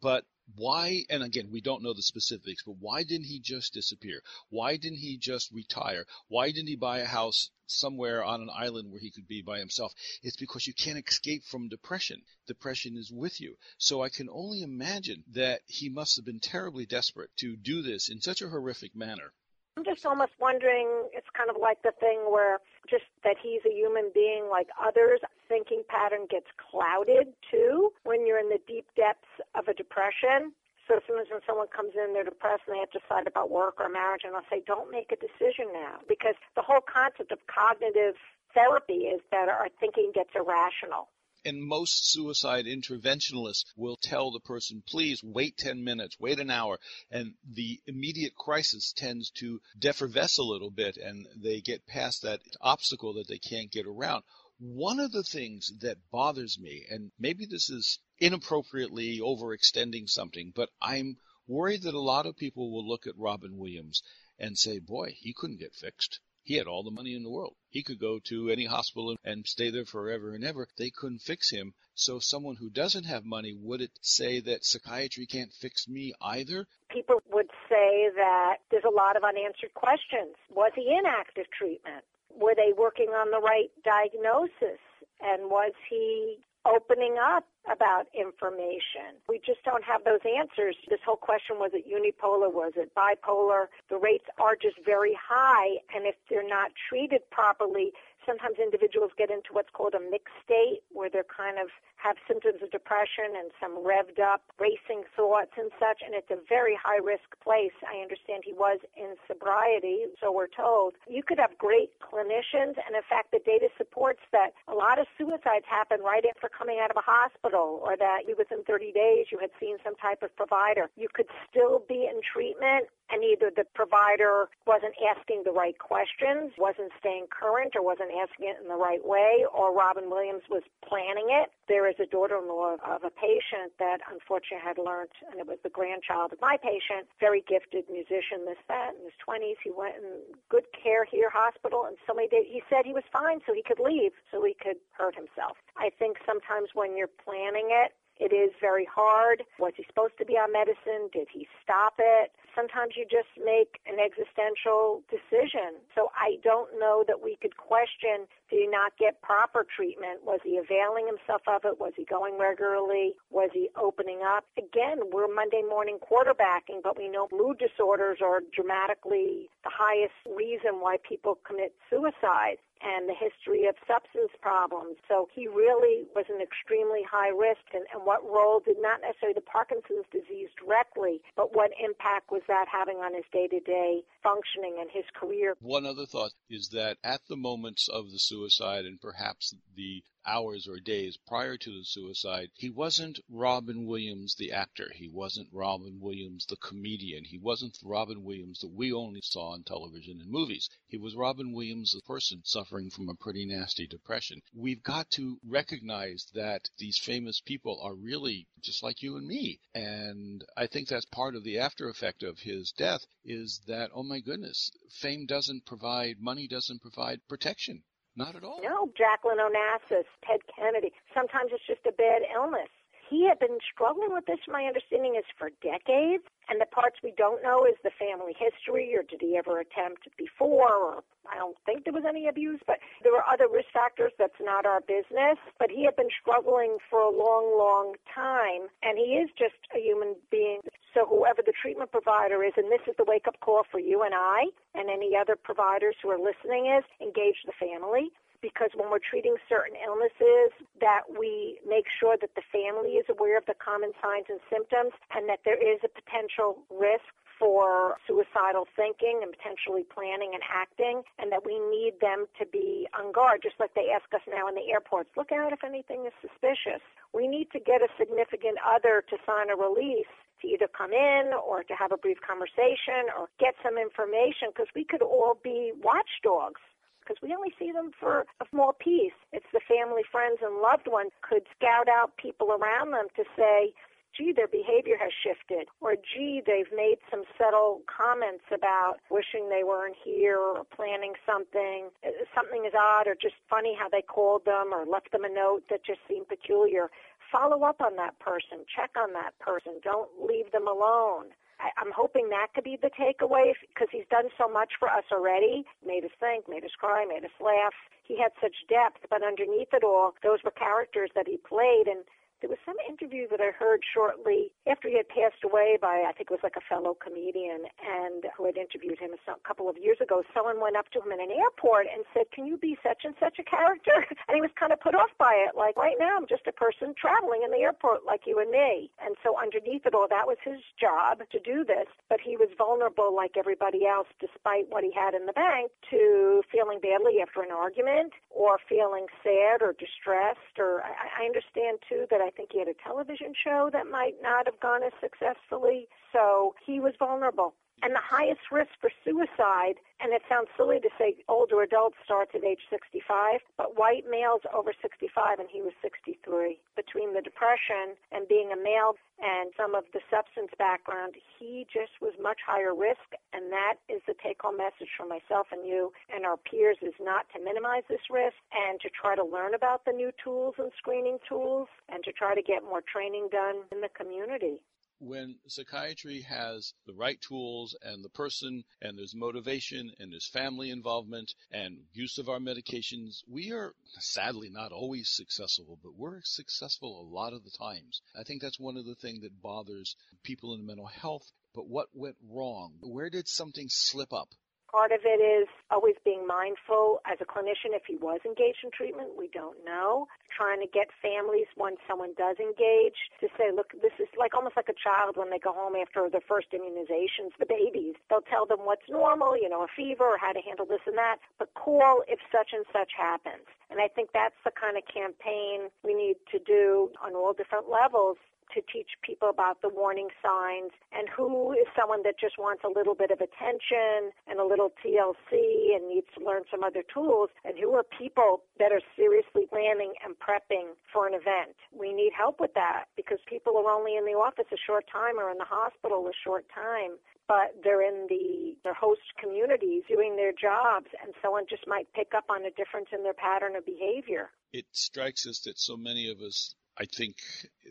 But 0.00 0.26
why, 0.56 1.04
and 1.10 1.22
again, 1.22 1.50
we 1.50 1.60
don't 1.60 1.82
know 1.82 1.92
the 1.92 2.02
specifics, 2.02 2.62
but 2.64 2.76
why 2.80 3.02
didn't 3.02 3.26
he 3.26 3.38
just 3.40 3.74
disappear? 3.74 4.22
Why 4.50 4.76
didn't 4.76 4.98
he 4.98 5.18
just 5.18 5.50
retire? 5.52 6.04
Why 6.28 6.50
didn't 6.50 6.68
he 6.68 6.76
buy 6.76 6.98
a 6.98 7.06
house 7.06 7.50
somewhere 7.66 8.24
on 8.24 8.40
an 8.40 8.50
island 8.54 8.90
where 8.90 9.00
he 9.00 9.10
could 9.10 9.28
be 9.28 9.42
by 9.42 9.58
himself? 9.58 9.92
It's 10.22 10.36
because 10.36 10.66
you 10.66 10.72
can't 10.72 11.06
escape 11.06 11.44
from 11.44 11.68
depression. 11.68 12.22
Depression 12.46 12.96
is 12.96 13.12
with 13.12 13.40
you. 13.40 13.56
So 13.76 14.02
I 14.02 14.08
can 14.08 14.28
only 14.30 14.62
imagine 14.62 15.24
that 15.32 15.60
he 15.66 15.88
must 15.88 16.16
have 16.16 16.24
been 16.24 16.40
terribly 16.40 16.86
desperate 16.86 17.30
to 17.38 17.56
do 17.56 17.82
this 17.82 18.08
in 18.08 18.20
such 18.20 18.42
a 18.42 18.48
horrific 18.48 18.96
manner. 18.96 19.32
I'm 19.76 19.84
just 19.84 20.04
almost 20.04 20.32
wondering, 20.40 21.08
it's 21.12 21.28
kind 21.36 21.50
of 21.50 21.56
like 21.60 21.80
the 21.82 21.92
thing 22.00 22.18
where 22.30 22.58
just 22.88 23.04
that 23.24 23.36
he's 23.40 23.60
a 23.68 23.72
human 23.72 24.10
being 24.12 24.48
like 24.50 24.68
others, 24.80 25.20
thinking 25.48 25.82
pattern 25.88 26.26
gets 26.28 26.46
clouded 26.56 27.32
too 27.50 27.92
when 28.04 28.26
you're 28.26 28.40
in 28.40 28.48
the 28.48 28.60
deep 28.66 28.86
depths 28.96 29.28
of 29.54 29.68
a 29.68 29.74
depression. 29.74 30.52
So 30.88 30.96
as 30.96 31.02
soon 31.06 31.20
as 31.20 31.28
when 31.30 31.44
someone 31.44 31.68
comes 31.68 31.92
in, 31.94 32.16
they're 32.16 32.24
depressed 32.24 32.64
and 32.66 32.74
they 32.74 32.80
have 32.80 32.90
to 32.96 33.00
decide 33.04 33.28
about 33.28 33.52
work 33.52 33.76
or 33.76 33.92
marriage, 33.92 34.24
and 34.24 34.34
I'll 34.34 34.48
say, 34.48 34.64
don't 34.64 34.90
make 34.90 35.12
a 35.12 35.20
decision 35.20 35.68
now. 35.72 36.00
Because 36.08 36.34
the 36.56 36.64
whole 36.64 36.80
concept 36.80 37.30
of 37.30 37.44
cognitive 37.44 38.16
therapy 38.56 39.12
is 39.12 39.20
that 39.30 39.52
our 39.52 39.68
thinking 39.78 40.12
gets 40.16 40.32
irrational. 40.32 41.12
And 41.48 41.64
most 41.64 42.12
suicide 42.12 42.66
interventionalists 42.66 43.72
will 43.74 43.96
tell 43.96 44.30
the 44.30 44.38
person, 44.38 44.82
please 44.86 45.24
wait 45.24 45.56
10 45.56 45.82
minutes, 45.82 46.20
wait 46.20 46.40
an 46.40 46.50
hour. 46.50 46.78
And 47.10 47.36
the 47.42 47.80
immediate 47.86 48.34
crisis 48.34 48.92
tends 48.92 49.30
to 49.38 49.62
defervesce 49.78 50.36
a 50.36 50.42
little 50.42 50.70
bit 50.70 50.98
and 50.98 51.26
they 51.34 51.62
get 51.62 51.86
past 51.86 52.20
that 52.20 52.42
obstacle 52.60 53.14
that 53.14 53.28
they 53.28 53.38
can't 53.38 53.70
get 53.70 53.86
around. 53.86 54.24
One 54.58 55.00
of 55.00 55.10
the 55.10 55.22
things 55.22 55.72
that 55.80 56.10
bothers 56.10 56.58
me, 56.58 56.84
and 56.90 57.12
maybe 57.18 57.46
this 57.46 57.70
is 57.70 57.98
inappropriately 58.18 59.20
overextending 59.20 60.06
something, 60.06 60.52
but 60.54 60.68
I'm 60.82 61.16
worried 61.46 61.84
that 61.84 61.94
a 61.94 61.98
lot 61.98 62.26
of 62.26 62.36
people 62.36 62.70
will 62.70 62.86
look 62.86 63.06
at 63.06 63.16
Robin 63.16 63.56
Williams 63.56 64.02
and 64.38 64.58
say, 64.58 64.80
boy, 64.80 65.14
he 65.16 65.32
couldn't 65.32 65.60
get 65.60 65.74
fixed. 65.74 66.20
He 66.48 66.56
had 66.56 66.66
all 66.66 66.82
the 66.82 66.90
money 66.90 67.14
in 67.14 67.24
the 67.24 67.30
world. 67.30 67.56
He 67.68 67.82
could 67.82 67.98
go 67.98 68.20
to 68.20 68.48
any 68.48 68.64
hospital 68.64 69.14
and 69.22 69.46
stay 69.46 69.68
there 69.68 69.84
forever 69.84 70.32
and 70.32 70.42
ever. 70.42 70.66
They 70.78 70.88
couldn't 70.88 71.18
fix 71.18 71.50
him. 71.50 71.74
So 71.92 72.20
someone 72.20 72.56
who 72.56 72.70
doesn't 72.70 73.04
have 73.04 73.26
money, 73.26 73.52
would 73.52 73.82
it 73.82 73.90
say 74.00 74.40
that 74.40 74.64
psychiatry 74.64 75.26
can't 75.26 75.52
fix 75.52 75.86
me 75.86 76.14
either? 76.22 76.66
People 76.88 77.20
would 77.30 77.50
say 77.68 78.08
that 78.16 78.60
there's 78.70 78.88
a 78.88 78.96
lot 78.96 79.14
of 79.18 79.24
unanswered 79.24 79.74
questions. 79.74 80.36
Was 80.48 80.72
he 80.74 80.88
in 80.88 81.04
active 81.04 81.50
treatment? 81.50 82.02
Were 82.34 82.54
they 82.54 82.72
working 82.72 83.10
on 83.10 83.30
the 83.30 83.40
right 83.44 83.70
diagnosis? 83.84 84.80
And 85.20 85.50
was 85.50 85.74
he 85.90 86.38
opening 86.68 87.16
up 87.20 87.44
about 87.70 88.06
information. 88.14 89.16
We 89.28 89.40
just 89.44 89.62
don't 89.64 89.84
have 89.84 90.04
those 90.04 90.20
answers. 90.24 90.76
This 90.88 91.00
whole 91.04 91.16
question 91.16 91.56
was 91.58 91.72
it 91.74 91.84
unipolar, 91.88 92.52
was 92.52 92.72
it 92.76 92.92
bipolar? 92.94 93.66
The 93.90 93.96
rates 93.96 94.24
are 94.38 94.56
just 94.56 94.76
very 94.84 95.16
high, 95.18 95.78
and 95.94 96.06
if 96.06 96.14
they're 96.28 96.46
not 96.46 96.72
treated 96.88 97.22
properly, 97.30 97.92
sometimes 98.28 98.60
individuals 98.60 99.10
get 99.16 99.32
into 99.32 99.56
what's 99.56 99.72
called 99.72 99.96
a 99.96 100.02
mixed 100.04 100.36
state 100.44 100.84
where 100.92 101.08
they're 101.08 101.24
kind 101.24 101.56
of 101.56 101.72
have 101.96 102.20
symptoms 102.28 102.60
of 102.60 102.68
depression 102.70 103.32
and 103.32 103.48
some 103.56 103.80
revved 103.80 104.20
up 104.20 104.44
racing 104.60 105.08
thoughts 105.16 105.56
and 105.56 105.72
such 105.80 106.04
and 106.04 106.12
it's 106.12 106.28
a 106.28 106.36
very 106.44 106.76
high 106.76 107.00
risk 107.00 107.32
place. 107.40 107.74
I 107.88 108.04
understand 108.04 108.44
he 108.44 108.52
was 108.52 108.84
in 108.92 109.16
sobriety 109.24 110.04
so 110.20 110.28
we're 110.28 110.52
told. 110.52 111.00
You 111.08 111.24
could 111.24 111.40
have 111.40 111.56
great 111.56 111.96
clinicians 112.04 112.76
and 112.76 112.92
in 112.92 113.04
fact 113.08 113.32
the 113.32 113.40
data 113.40 113.72
supports 113.80 114.20
that 114.36 114.52
a 114.68 114.76
lot 114.76 115.00
of 115.00 115.08
suicides 115.16 115.64
happen 115.64 116.04
right 116.04 116.22
after 116.28 116.52
coming 116.52 116.78
out 116.84 116.92
of 116.92 117.00
a 117.00 117.06
hospital 117.06 117.80
or 117.80 117.96
that 117.96 118.28
within 118.36 118.62
30 118.68 118.92
days 118.92 119.32
you 119.32 119.40
had 119.40 119.50
seen 119.58 119.80
some 119.82 119.96
type 119.96 120.22
of 120.22 120.34
provider. 120.36 120.92
You 121.00 121.08
could 121.08 121.32
still 121.48 121.80
be 121.88 122.04
in 122.04 122.20
treatment 122.20 122.92
and 123.10 123.24
either 123.24 123.50
the 123.54 123.64
provider 123.74 124.48
wasn't 124.66 124.94
asking 125.00 125.42
the 125.44 125.52
right 125.52 125.78
questions, 125.78 126.52
wasn't 126.58 126.92
staying 127.00 127.26
current, 127.30 127.74
or 127.76 127.82
wasn't 127.82 128.10
asking 128.12 128.48
it 128.48 128.56
in 128.60 128.68
the 128.68 128.76
right 128.76 129.04
way, 129.04 129.44
or 129.52 129.74
Robin 129.74 130.10
Williams 130.10 130.42
was 130.50 130.62
planning 130.84 131.28
it. 131.28 131.50
There 131.68 131.88
is 131.88 131.96
a 132.00 132.06
daughter-in-law 132.06 132.84
of 132.84 133.04
a 133.04 133.10
patient 133.10 133.72
that 133.78 134.00
unfortunately 134.10 134.64
had 134.64 134.78
learned, 134.78 135.12
and 135.30 135.40
it 135.40 135.46
was 135.46 135.58
the 135.62 135.72
grandchild 135.72 136.32
of 136.32 136.40
my 136.40 136.56
patient, 136.56 137.08
very 137.20 137.44
gifted 137.46 137.84
musician, 137.90 138.44
this, 138.44 138.60
that, 138.68 138.92
in 138.96 139.04
his 139.04 139.16
20s. 139.20 139.56
He 139.62 139.70
went 139.70 139.96
in 139.96 140.22
good 140.48 140.64
care 140.72 141.04
here, 141.04 141.30
hospital, 141.32 141.84
and 141.86 141.96
so 142.06 142.14
many 142.14 142.28
days, 142.28 142.46
he 142.48 142.62
said 142.68 142.84
he 142.84 142.92
was 142.92 143.04
fine 143.12 143.40
so 143.46 143.52
he 143.52 143.62
could 143.62 143.80
leave, 143.80 144.12
so 144.30 144.44
he 144.44 144.54
could 144.54 144.80
hurt 144.92 145.14
himself. 145.14 145.56
I 145.76 145.90
think 145.90 146.18
sometimes 146.24 146.70
when 146.74 146.96
you're 146.96 147.12
planning 147.24 147.68
it, 147.70 147.92
it 148.18 148.34
is 148.34 148.50
very 148.60 148.86
hard. 148.86 149.44
Was 149.58 149.72
he 149.76 149.84
supposed 149.86 150.18
to 150.18 150.24
be 150.24 150.34
on 150.34 150.52
medicine? 150.52 151.08
Did 151.12 151.28
he 151.32 151.46
stop 151.62 151.94
it? 151.98 152.32
Sometimes 152.54 152.94
you 152.96 153.06
just 153.06 153.30
make 153.38 153.78
an 153.86 154.02
existential 154.02 155.02
decision. 155.06 155.78
So 155.94 156.10
I 156.18 156.42
don't 156.42 156.70
know 156.78 157.04
that 157.06 157.22
we 157.22 157.38
could 157.40 157.56
question 157.56 158.26
did 158.50 158.60
he 158.64 158.66
not 158.66 158.96
get 158.98 159.20
proper 159.22 159.64
treatment? 159.64 160.24
Was 160.24 160.40
he 160.42 160.56
availing 160.58 161.06
himself 161.06 161.42
of 161.46 161.64
it? 161.64 161.78
Was 161.78 161.92
he 161.96 162.04
going 162.04 162.38
regularly? 162.38 163.14
Was 163.30 163.50
he 163.52 163.68
opening 163.76 164.20
up? 164.24 164.44
Again, 164.56 165.10
we're 165.12 165.32
Monday 165.32 165.62
morning 165.62 165.98
quarterbacking, 166.00 166.82
but 166.82 166.96
we 166.96 167.08
know 167.08 167.28
mood 167.30 167.60
disorders 167.60 168.18
are 168.24 168.40
dramatically 168.54 169.48
the 169.62 169.70
highest 169.70 170.16
reason 170.26 170.80
why 170.80 170.96
people 171.06 171.38
commit 171.46 171.74
suicide 171.90 172.56
and 172.82 173.08
the 173.08 173.14
history 173.14 173.66
of 173.66 173.74
substance 173.86 174.32
problems. 174.40 174.96
So 175.08 175.28
he 175.34 175.48
really 175.48 176.06
was 176.14 176.26
an 176.28 176.40
extremely 176.40 177.02
high 177.02 177.30
risk. 177.30 177.64
And, 177.74 177.84
and 177.94 178.04
what 178.04 178.24
role 178.24 178.60
did 178.60 178.76
not 178.80 179.00
necessarily 179.00 179.34
the 179.34 179.46
Parkinson's 179.46 180.06
disease 180.12 180.48
directly, 180.58 181.20
but 181.36 181.54
what 181.54 181.70
impact 181.82 182.30
was 182.30 182.42
that 182.48 182.66
having 182.70 182.98
on 182.98 183.14
his 183.14 183.24
day 183.32 183.46
to 183.48 183.60
day 183.60 184.02
functioning 184.22 184.76
and 184.80 184.90
his 184.90 185.04
career? 185.14 185.56
One 185.60 185.86
other 185.86 186.06
thought 186.06 186.32
is 186.50 186.70
that 186.70 186.98
at 187.04 187.20
the 187.28 187.36
moments 187.36 187.88
of 187.88 188.10
the 188.10 188.18
suicide 188.18 188.84
and 188.84 189.00
perhaps 189.00 189.54
the 189.76 190.02
hours 190.28 190.68
or 190.68 190.78
days 190.78 191.16
prior 191.26 191.56
to 191.56 191.70
the 191.70 191.84
suicide, 191.84 192.50
he 192.54 192.68
wasn't 192.68 193.18
Robin 193.30 193.86
Williams, 193.86 194.34
the 194.34 194.52
actor. 194.52 194.92
He 194.94 195.08
wasn't 195.08 195.48
Robin 195.52 195.98
Williams, 196.00 196.44
the 196.46 196.56
comedian. 196.56 197.24
He 197.24 197.38
wasn't 197.38 197.78
Robin 197.82 198.22
Williams 198.22 198.60
that 198.60 198.68
we 198.68 198.92
only 198.92 199.22
saw 199.22 199.52
on 199.52 199.62
television 199.62 200.20
and 200.20 200.30
movies. 200.30 200.68
He 200.86 200.98
was 200.98 201.14
Robin 201.14 201.52
Williams, 201.52 201.92
the 201.92 202.02
person 202.02 202.42
suffering 202.44 202.90
from 202.90 203.08
a 203.08 203.14
pretty 203.14 203.46
nasty 203.46 203.86
depression. 203.86 204.42
We've 204.54 204.82
got 204.82 205.10
to 205.12 205.40
recognize 205.42 206.26
that 206.34 206.68
these 206.76 206.98
famous 206.98 207.40
people 207.40 207.80
are 207.80 207.94
really 207.94 208.46
just 208.60 208.82
like 208.82 209.02
you 209.02 209.16
and 209.16 209.26
me. 209.26 209.60
And 209.74 210.44
I 210.56 210.66
think 210.66 210.88
that's 210.88 211.06
part 211.06 211.36
of 211.36 211.44
the 211.44 211.58
after 211.58 211.88
effect 211.88 212.22
of 212.22 212.38
his 212.40 212.70
death 212.72 213.06
is 213.24 213.60
that, 213.66 213.90
oh 213.94 214.02
my 214.02 214.20
goodness, 214.20 214.70
fame 214.90 215.24
doesn't 215.26 215.64
provide, 215.64 216.20
money 216.20 216.46
doesn't 216.46 216.82
provide 216.82 217.26
protection. 217.28 217.82
Not 218.18 218.34
at 218.34 218.42
all. 218.42 218.60
No, 218.62 218.90
Jacqueline 218.98 219.38
Onassis, 219.38 220.10
Ted 220.26 220.40
Kennedy. 220.50 220.92
Sometimes 221.14 221.52
it's 221.54 221.66
just 221.66 221.86
a 221.86 221.92
bad 221.92 222.22
illness. 222.34 222.68
he 223.08 223.26
had 223.26 223.38
been 223.38 223.58
struggling 223.64 224.12
with 224.12 224.26
this, 224.26 224.38
my 224.48 224.64
understanding 224.64 225.16
is 225.16 225.24
for 225.38 225.50
decades. 225.62 226.24
And 226.48 226.60
the 226.60 226.66
parts 226.66 226.96
we 227.02 227.12
don't 227.16 227.42
know 227.42 227.64
is 227.64 227.76
the 227.82 227.90
family 227.90 228.34
history, 228.36 228.94
or 228.96 229.02
did 229.02 229.20
he 229.20 229.36
ever 229.36 229.60
attempt 229.60 230.08
before, 230.16 230.72
or 230.72 231.04
I 231.30 231.36
don't 231.36 231.56
think 231.64 231.84
there 231.84 231.92
was 231.92 232.04
any 232.08 232.26
abuse, 232.26 232.60
but 232.66 232.78
there 233.02 233.12
were 233.12 233.24
other 233.24 233.48
risk 233.48 233.68
factors 233.72 234.12
that's 234.18 234.40
not 234.40 234.64
our 234.66 234.80
business. 234.80 235.38
But 235.58 235.70
he 235.70 235.84
had 235.84 235.96
been 235.96 236.08
struggling 236.20 236.78
for 236.88 237.00
a 237.00 237.10
long, 237.10 237.56
long 237.56 237.94
time, 238.14 238.68
and 238.82 238.96
he 238.98 239.20
is 239.20 239.28
just 239.38 239.60
a 239.76 239.78
human 239.78 240.16
being. 240.30 240.60
So 240.94 241.04
whoever 241.06 241.42
the 241.44 241.52
treatment 241.52 241.92
provider 241.92 242.42
is, 242.42 242.52
and 242.56 242.70
this 242.72 242.80
is 242.88 242.94
the 242.96 243.04
wake-up 243.04 243.40
call 243.40 243.62
for 243.70 243.78
you 243.78 244.02
and 244.02 244.14
I, 244.14 244.46
and 244.74 244.88
any 244.88 245.12
other 245.14 245.36
providers 245.36 245.96
who 246.02 246.10
are 246.10 246.18
listening 246.18 246.66
is, 246.66 246.84
engage 247.00 247.44
the 247.44 247.52
family. 247.58 248.10
Because 248.40 248.70
when 248.78 248.88
we're 248.88 249.02
treating 249.02 249.34
certain 249.48 249.74
illnesses 249.82 250.54
that 250.80 251.10
we 251.10 251.58
make 251.66 251.86
sure 251.90 252.16
that 252.20 252.30
the 252.38 252.46
family 252.54 252.94
is 252.94 253.04
aware 253.10 253.36
of 253.36 253.44
the 253.46 253.58
common 253.58 253.90
signs 254.00 254.26
and 254.30 254.38
symptoms 254.46 254.94
and 255.10 255.28
that 255.28 255.40
there 255.44 255.58
is 255.58 255.82
a 255.82 255.90
potential 255.90 256.62
risk 256.70 257.10
for 257.38 257.96
suicidal 258.06 258.66
thinking 258.74 259.20
and 259.22 259.32
potentially 259.32 259.84
planning 259.86 260.32
and 260.34 260.42
acting, 260.44 261.02
and 261.18 261.30
that 261.32 261.46
we 261.46 261.58
need 261.70 262.00
them 262.00 262.26
to 262.38 262.44
be 262.46 262.88
on 262.98 263.12
guard, 263.12 263.40
just 263.42 263.56
like 263.60 263.74
they 263.74 263.88
ask 263.94 264.06
us 264.12 264.24
now 264.28 264.48
in 264.48 264.54
the 264.54 264.70
airports, 264.70 265.10
look 265.16 265.32
out 265.32 265.52
if 265.52 265.62
anything 265.64 266.06
is 266.06 266.12
suspicious. 266.20 266.82
We 267.14 267.26
need 267.26 267.50
to 267.52 267.60
get 267.60 267.82
a 267.82 267.88
significant 267.98 268.58
other 268.66 269.04
to 269.08 269.16
sign 269.24 269.50
a 269.50 269.56
release 269.56 270.10
to 270.42 270.46
either 270.46 270.68
come 270.68 270.92
in 270.92 271.32
or 271.34 271.64
to 271.64 271.74
have 271.74 271.90
a 271.90 271.96
brief 271.96 272.18
conversation 272.22 273.10
or 273.16 273.28
get 273.40 273.54
some 273.62 273.78
information 273.78 274.54
because 274.54 274.70
we 274.74 274.84
could 274.84 275.02
all 275.02 275.38
be 275.42 275.72
watchdogs 275.82 276.60
because 277.08 277.22
we 277.22 277.34
only 277.34 277.54
see 277.58 277.72
them 277.72 277.90
for 277.98 278.26
a 278.40 278.44
small 278.50 278.76
piece. 278.76 279.16
It's 279.32 279.48
the 279.52 279.64
family, 279.64 280.02
friends, 280.12 280.38
and 280.44 280.60
loved 280.60 280.86
ones 280.86 281.12
could 281.24 281.48
scout 281.56 281.88
out 281.88 282.12
people 282.20 282.52
around 282.52 282.92
them 282.92 283.08
to 283.16 283.24
say, 283.32 283.72
gee, 284.16 284.32
their 284.32 284.48
behavior 284.48 284.96
has 284.98 285.12
shifted, 285.12 285.68
or 285.80 285.96
gee, 285.96 286.42
they've 286.44 286.70
made 286.74 286.98
some 287.10 287.22
subtle 287.36 287.82
comments 287.86 288.44
about 288.52 288.96
wishing 289.10 289.48
they 289.48 289.64
weren't 289.64 289.96
here 290.02 290.38
or 290.38 290.64
planning 290.64 291.14
something. 291.26 291.90
Something 292.34 292.64
is 292.66 292.72
odd 292.78 293.06
or 293.06 293.14
just 293.14 293.34
funny 293.48 293.76
how 293.78 293.88
they 293.88 294.02
called 294.02 294.44
them 294.44 294.72
or 294.72 294.84
left 294.86 295.12
them 295.12 295.24
a 295.24 295.28
note 295.28 295.62
that 295.70 295.84
just 295.84 296.00
seemed 296.08 296.28
peculiar. 296.28 296.90
Follow 297.30 297.62
up 297.64 297.80
on 297.80 297.96
that 297.96 298.18
person. 298.18 298.64
Check 298.64 298.90
on 298.96 299.12
that 299.12 299.38
person. 299.38 299.80
Don't 299.82 300.10
leave 300.20 300.50
them 300.52 300.66
alone. 300.66 301.34
I, 301.60 301.70
I'm 301.76 301.92
hoping 301.94 302.30
that 302.30 302.54
could 302.54 302.64
be 302.64 302.78
the 302.80 302.90
takeaway 302.90 303.52
because 303.68 303.88
he's 303.90 304.06
done 304.10 304.30
so 304.38 304.48
much 304.48 304.72
for 304.78 304.88
us 304.88 305.04
already. 305.12 305.64
Made 305.84 306.04
us 306.04 306.14
think, 306.18 306.48
made 306.48 306.64
us 306.64 306.70
cry, 306.78 307.04
made 307.04 307.24
us 307.24 307.34
laugh. 307.40 307.74
He 308.02 308.16
had 308.16 308.32
such 308.40 308.64
depth, 308.68 309.04
but 309.10 309.22
underneath 309.22 309.68
it 309.72 309.84
all, 309.84 310.14
those 310.22 310.38
were 310.42 310.50
characters 310.50 311.10
that 311.14 311.28
he 311.28 311.36
played, 311.36 311.84
and 311.86 312.04
there 312.40 312.50
was 312.50 312.58
some 312.64 312.76
interview 312.88 313.26
that 313.30 313.40
I 313.40 313.50
heard 313.50 313.82
shortly 313.82 314.52
after 314.66 314.88
he 314.88 314.96
had 314.96 315.08
passed 315.08 315.42
away 315.42 315.78
by, 315.80 316.06
I 316.06 316.12
think 316.12 316.30
it 316.30 316.36
was 316.38 316.46
like 316.46 316.56
a 316.56 316.68
fellow 316.68 316.94
comedian, 316.94 317.66
and 317.82 318.26
who 318.36 318.46
had 318.46 318.56
interviewed 318.56 318.98
him 318.98 319.10
a 319.14 319.34
couple 319.42 319.68
of 319.68 319.76
years 319.76 319.98
ago. 320.00 320.22
Someone 320.32 320.60
went 320.60 320.76
up 320.76 320.90
to 320.94 321.02
him 321.02 321.10
in 321.10 321.20
an 321.20 321.34
airport 321.34 321.86
and 321.90 322.04
said, 322.14 322.30
"Can 322.30 322.46
you 322.46 322.56
be 322.56 322.78
such 322.82 323.04
and 323.04 323.14
such 323.18 323.38
a 323.38 323.44
character?" 323.44 324.06
And 324.28 324.36
he 324.36 324.42
was 324.42 324.52
kind 324.60 324.72
of 324.72 324.80
put 324.80 324.94
off 324.94 325.10
by 325.18 325.34
it, 325.34 325.56
like, 325.56 325.76
"Right 325.76 325.96
now, 325.98 326.16
I'm 326.16 326.26
just 326.26 326.46
a 326.46 326.52
person 326.52 326.94
traveling 326.94 327.42
in 327.42 327.50
the 327.50 327.64
airport 327.64 328.04
like 328.04 328.26
you 328.26 328.38
and 328.38 328.50
me." 328.50 328.90
And 329.00 329.16
so 329.22 329.38
underneath 329.40 329.86
it 329.86 329.94
all, 329.94 330.06
that 330.08 330.26
was 330.26 330.38
his 330.44 330.60
job 330.78 331.22
to 331.30 331.38
do 331.40 331.64
this. 331.64 331.88
But 332.08 332.20
he 332.20 332.36
was 332.36 332.50
vulnerable, 332.56 333.14
like 333.14 333.36
everybody 333.36 333.86
else, 333.86 334.08
despite 334.20 334.68
what 334.68 334.84
he 334.84 334.92
had 334.92 335.14
in 335.14 335.26
the 335.26 335.32
bank, 335.32 335.70
to 335.90 336.42
feeling 336.52 336.78
badly 336.80 337.20
after 337.20 337.42
an 337.42 337.50
argument, 337.50 338.12
or 338.38 338.58
feeling 338.68 339.06
sad 339.24 339.60
or 339.60 339.72
distressed. 339.72 340.56
Or 340.58 340.82
I, 340.82 341.22
I 341.22 341.26
understand 341.26 341.80
too 341.88 342.06
that. 342.10 342.20
I 342.20 342.30
think 342.30 342.50
he 342.52 342.60
had 342.60 342.68
a 342.68 342.78
television 342.86 343.34
show 343.34 343.68
that 343.72 343.86
might 343.90 344.14
not 344.22 344.46
have 344.46 344.60
gone 344.60 344.82
as 344.84 344.92
successfully. 345.00 345.88
So 346.12 346.54
he 346.64 346.78
was 346.78 346.94
vulnerable. 346.98 347.54
And 347.82 347.94
the 347.94 348.02
highest 348.02 348.50
risk 348.50 348.70
for 348.80 348.90
suicide, 349.04 349.78
and 350.00 350.12
it 350.12 350.22
sounds 350.28 350.48
silly 350.56 350.80
to 350.80 350.90
say 350.98 351.16
older 351.28 351.62
adults 351.62 351.96
starts 352.04 352.32
at 352.34 352.44
age 352.44 352.66
65, 352.70 353.40
but 353.56 353.78
white 353.78 354.04
males 354.10 354.42
over 354.52 354.72
65, 354.82 355.38
and 355.38 355.48
he 355.50 355.62
was 355.62 355.72
63. 355.80 356.58
Between 356.74 357.14
the 357.14 357.22
depression 357.22 357.94
and 358.10 358.26
being 358.26 358.50
a 358.50 358.56
male 358.56 358.94
and 359.22 359.52
some 359.56 359.74
of 359.74 359.84
the 359.92 360.00
substance 360.10 360.50
background, 360.58 361.14
he 361.38 361.66
just 361.72 362.02
was 362.02 362.14
much 362.20 362.38
higher 362.46 362.74
risk, 362.74 363.14
and 363.32 363.50
that 363.52 363.78
is 363.88 364.02
the 364.06 364.14
take-home 364.22 364.56
message 364.58 364.90
for 364.96 365.06
myself 365.06 365.46
and 365.52 365.66
you 365.66 365.92
and 366.14 366.26
our 366.26 366.36
peers 366.36 366.78
is 366.82 366.94
not 367.00 367.26
to 367.34 367.42
minimize 367.42 367.82
this 367.88 368.10
risk 368.10 368.36
and 368.52 368.80
to 368.80 368.90
try 368.90 369.14
to 369.14 369.24
learn 369.24 369.54
about 369.54 369.84
the 369.84 369.92
new 369.92 370.10
tools 370.22 370.54
and 370.58 370.70
screening 370.76 371.18
tools 371.28 371.68
and 371.88 372.02
to 372.04 372.12
try 372.12 372.34
to 372.34 372.42
get 372.42 372.62
more 372.62 372.82
training 372.82 373.28
done 373.30 373.62
in 373.70 373.80
the 373.80 373.88
community 373.94 374.58
when 375.00 375.36
psychiatry 375.46 376.22
has 376.22 376.74
the 376.86 376.94
right 376.94 377.20
tools 377.20 377.76
and 377.82 378.04
the 378.04 378.08
person 378.08 378.64
and 378.82 378.98
there's 378.98 379.14
motivation 379.14 379.92
and 379.98 380.12
there's 380.12 380.28
family 380.28 380.70
involvement 380.70 381.34
and 381.50 381.78
use 381.92 382.18
of 382.18 382.28
our 382.28 382.38
medications, 382.38 383.22
we 383.28 383.52
are 383.52 383.74
sadly 383.98 384.50
not 384.50 384.72
always 384.72 385.08
successful, 385.08 385.78
but 385.82 385.96
we're 385.96 386.20
successful 386.22 387.00
a 387.00 387.14
lot 387.14 387.32
of 387.32 387.44
the 387.44 387.50
times. 387.58 388.00
I 388.18 388.24
think 388.24 388.42
that's 388.42 388.58
one 388.58 388.76
of 388.76 388.86
the 388.86 388.96
things 388.96 389.22
that 389.22 389.40
bothers 389.42 389.96
people 390.22 390.54
in 390.54 390.66
mental 390.66 390.86
health. 390.86 391.30
But 391.54 391.68
what 391.68 391.88
went 391.94 392.16
wrong? 392.22 392.74
Where 392.80 393.10
did 393.10 393.28
something 393.28 393.66
slip 393.68 394.12
up? 394.12 394.34
Part 394.70 394.92
of 394.92 395.00
it 395.04 395.16
is 395.24 395.48
always 395.70 395.96
being 396.04 396.26
mindful 396.26 397.00
as 397.08 397.16
a 397.20 397.24
clinician 397.24 397.72
if 397.72 397.88
he 397.88 397.96
was 397.96 398.20
engaged 398.24 398.60
in 398.62 398.70
treatment. 398.70 399.16
We 399.16 399.28
don't 399.32 399.56
know. 399.64 400.08
Trying 400.28 400.60
to 400.60 400.68
get 400.68 400.92
families 401.00 401.48
when 401.56 401.80
someone 401.88 402.12
does 402.20 402.36
engage 402.36 403.08
to 403.20 403.32
say, 403.40 403.48
look, 403.48 403.72
this 403.80 403.96
is 403.98 404.08
like 404.20 404.36
almost 404.36 404.60
like 404.60 404.68
a 404.68 404.76
child 404.76 405.16
when 405.16 405.30
they 405.30 405.40
go 405.40 405.56
home 405.56 405.72
after 405.72 406.04
their 406.12 406.20
first 406.20 406.52
immunizations, 406.52 407.32
the 407.40 407.48
babies. 407.48 407.96
They'll 408.12 408.28
tell 408.28 408.44
them 408.44 408.68
what's 408.68 408.84
normal, 408.92 409.40
you 409.40 409.48
know, 409.48 409.64
a 409.64 409.72
fever 409.72 410.04
or 410.04 410.18
how 410.20 410.32
to 410.36 410.40
handle 410.44 410.66
this 410.68 410.84
and 410.86 410.98
that, 411.00 411.16
but 411.38 411.48
call 411.54 412.04
if 412.06 412.20
such 412.30 412.52
and 412.52 412.68
such 412.68 412.92
happens. 412.92 413.48
And 413.70 413.80
I 413.80 413.88
think 413.88 414.10
that's 414.12 414.36
the 414.44 414.52
kind 414.52 414.76
of 414.76 414.84
campaign 414.84 415.72
we 415.82 415.96
need 415.96 416.20
to 416.30 416.38
do 416.38 416.92
on 417.00 417.16
all 417.16 417.32
different 417.32 417.72
levels 417.72 418.20
to 418.54 418.60
teach 418.72 418.96
people 419.02 419.28
about 419.28 419.62
the 419.62 419.68
warning 419.68 420.08
signs 420.22 420.72
and 420.92 421.08
who 421.08 421.52
is 421.52 421.66
someone 421.78 422.02
that 422.04 422.18
just 422.18 422.38
wants 422.38 422.62
a 422.64 422.68
little 422.68 422.94
bit 422.94 423.10
of 423.10 423.20
attention 423.20 424.12
and 424.26 424.38
a 424.38 424.46
little 424.46 424.72
TLC 424.84 425.74
and 425.74 425.88
needs 425.88 426.06
to 426.16 426.24
learn 426.24 426.42
some 426.50 426.62
other 426.62 426.82
tools 426.82 427.30
and 427.44 427.58
who 427.58 427.74
are 427.74 427.84
people 427.84 428.42
that 428.58 428.72
are 428.72 428.82
seriously 428.96 429.46
planning 429.48 429.92
and 430.04 430.16
prepping 430.18 430.74
for 430.92 431.06
an 431.06 431.14
event. 431.14 431.56
We 431.72 431.92
need 431.92 432.12
help 432.16 432.40
with 432.40 432.54
that 432.54 432.86
because 432.96 433.18
people 433.26 433.56
are 433.56 433.70
only 433.70 433.96
in 433.96 434.04
the 434.04 434.16
office 434.16 434.46
a 434.52 434.56
short 434.56 434.84
time 434.90 435.18
or 435.18 435.30
in 435.30 435.38
the 435.38 435.48
hospital 435.48 436.06
a 436.06 436.16
short 436.24 436.46
time 436.54 436.96
but 437.28 437.54
they're 437.62 437.82
in 437.82 438.06
the 438.08 438.56
their 438.64 438.74
host 438.74 439.02
communities 439.20 439.82
doing 439.86 440.16
their 440.16 440.32
jobs 440.32 440.86
and 441.04 441.12
someone 441.22 441.44
just 441.48 441.66
might 441.68 441.86
pick 441.92 442.12
up 442.16 442.24
on 442.30 442.44
a 442.44 442.50
difference 442.50 442.88
in 442.92 443.02
their 443.02 443.14
pattern 443.14 443.54
of 443.54 443.64
behavior. 443.66 444.30
It 444.52 444.64
strikes 444.72 445.26
us 445.26 445.40
that 445.40 445.58
so 445.58 445.76
many 445.76 446.10
of 446.10 446.20
us 446.20 446.54
I 446.78 446.86
think 446.86 447.16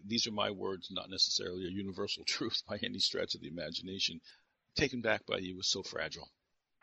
these 0.07 0.27
are 0.27 0.31
my 0.31 0.51
words, 0.51 0.89
not 0.91 1.09
necessarily 1.09 1.65
a 1.65 1.69
universal 1.71 2.23
truth 2.27 2.63
by 2.67 2.77
any 2.83 2.99
stretch 2.99 3.35
of 3.35 3.41
the 3.41 3.47
imagination. 3.47 4.19
Taken 4.75 5.01
back 5.01 5.25
by 5.25 5.39
you 5.39 5.55
was 5.57 5.67
so 5.67 5.83
fragile. 5.83 6.29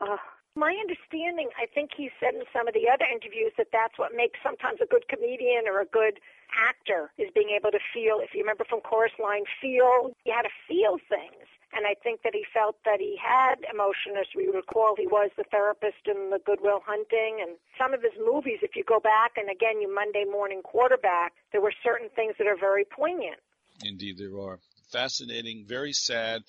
Uh, 0.01 0.17
my 0.65 0.73
understanding, 0.81 1.53
I 1.61 1.69
think 1.69 1.93
he 1.93 2.09
said 2.17 2.33
in 2.33 2.49
some 2.49 2.65
of 2.65 2.73
the 2.73 2.89
other 2.89 3.05
interviews 3.05 3.53
that 3.61 3.69
that's 3.69 4.01
what 4.01 4.17
makes 4.17 4.41
sometimes 4.41 4.81
a 4.81 4.89
good 4.89 5.05
comedian 5.13 5.69
or 5.69 5.85
a 5.85 5.89
good 5.93 6.25
actor 6.57 7.13
is 7.21 7.29
being 7.37 7.53
able 7.53 7.69
to 7.69 7.83
feel. 7.93 8.25
If 8.25 8.33
you 8.33 8.41
remember 8.41 8.65
from 8.65 8.81
Chorus 8.81 9.13
Line, 9.21 9.45
feel. 9.61 10.17
You 10.25 10.33
had 10.33 10.49
to 10.49 10.55
feel 10.65 10.97
things. 11.05 11.45
And 11.77 11.85
I 11.85 11.93
think 12.01 12.25
that 12.25 12.33
he 12.33 12.49
felt 12.49 12.81
that 12.89 12.97
he 12.97 13.21
had 13.21 13.61
emotion. 13.69 14.17
As 14.17 14.31
we 14.33 14.49
recall, 14.49 14.97
he 14.97 15.05
was 15.05 15.29
the 15.37 15.45
therapist 15.53 16.09
in 16.09 16.33
the 16.33 16.41
Good 16.41 16.65
Will 16.65 16.81
Hunting. 16.81 17.45
And 17.45 17.61
some 17.77 17.93
of 17.93 18.01
his 18.01 18.17
movies, 18.17 18.65
if 18.65 18.73
you 18.73 18.89
go 18.89 19.01
back, 19.01 19.37
and 19.37 19.53
again, 19.53 19.85
you 19.85 19.93
Monday 19.93 20.25
morning 20.25 20.63
quarterback, 20.65 21.37
there 21.53 21.61
were 21.61 21.75
certain 21.85 22.09
things 22.17 22.41
that 22.41 22.47
are 22.47 22.57
very 22.57 22.87
poignant. 22.89 23.37
Indeed, 23.85 24.17
there 24.17 24.41
are. 24.41 24.61
Fascinating, 24.89 25.67
very 25.69 25.93
sad, 25.93 26.41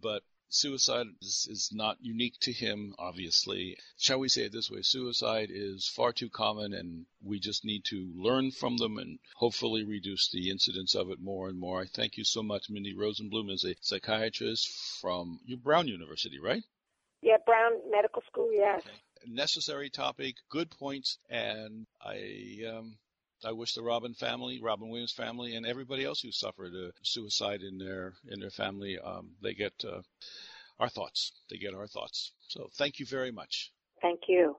but 0.00 0.22
suicide 0.48 1.06
is, 1.20 1.46
is, 1.50 1.70
not 1.72 1.98
unique 2.00 2.38
to 2.40 2.52
him, 2.52 2.94
obviously. 2.98 3.76
Shall 3.98 4.18
we 4.18 4.28
say 4.28 4.42
it 4.42 4.52
this 4.52 4.70
way? 4.70 4.82
Suicide 4.82 5.50
is 5.52 5.88
far 5.88 6.12
too 6.12 6.30
common 6.30 6.72
and 6.72 7.06
we 7.22 7.38
just 7.38 7.64
need 7.64 7.84
to 7.86 8.10
learn 8.14 8.50
from 8.50 8.76
them 8.76 8.98
and 8.98 9.18
hopefully 9.36 9.84
reduce 9.84 10.30
the 10.30 10.50
incidence 10.50 10.94
of 10.94 11.10
it 11.10 11.20
more 11.20 11.48
and 11.48 11.58
more. 11.58 11.82
I 11.82 11.86
thank 11.86 12.16
you 12.16 12.24
so 12.24 12.42
much. 12.42 12.70
Mindy 12.70 12.94
Rosenbloom 12.94 13.50
is 13.50 13.64
a 13.64 13.76
psychiatrist 13.80 14.68
from 15.00 15.40
Brown 15.62 15.88
University, 15.88 16.38
right? 16.38 16.62
Yeah, 17.20 17.36
Brown 17.44 17.72
Medical 17.90 18.22
School, 18.30 18.50
yes. 18.52 18.80
Okay. 18.80 18.96
Necessary 19.26 19.90
topic, 19.90 20.36
good 20.48 20.70
points, 20.70 21.18
and 21.28 21.86
I 22.00 22.60
um, 22.72 22.96
I 23.44 23.52
wish 23.52 23.74
the 23.74 23.82
Robin 23.82 24.14
family, 24.14 24.60
Robin 24.60 24.88
Williams 24.88 25.12
family, 25.12 25.54
and 25.54 25.66
everybody 25.66 26.04
else 26.04 26.20
who 26.20 26.32
suffered 26.32 26.74
a 26.74 26.92
suicide 27.02 27.62
in 27.62 27.78
their 27.78 28.14
in 28.28 28.40
their 28.40 28.50
family, 28.50 28.98
um, 28.98 29.30
they 29.42 29.54
get 29.54 29.72
uh, 29.84 30.02
our 30.78 30.88
thoughts. 30.88 31.32
They 31.50 31.58
get 31.58 31.74
our 31.74 31.86
thoughts. 31.86 32.32
So 32.48 32.68
thank 32.76 32.98
you 32.98 33.06
very 33.06 33.30
much. 33.30 33.72
Thank 34.02 34.20
you. 34.28 34.56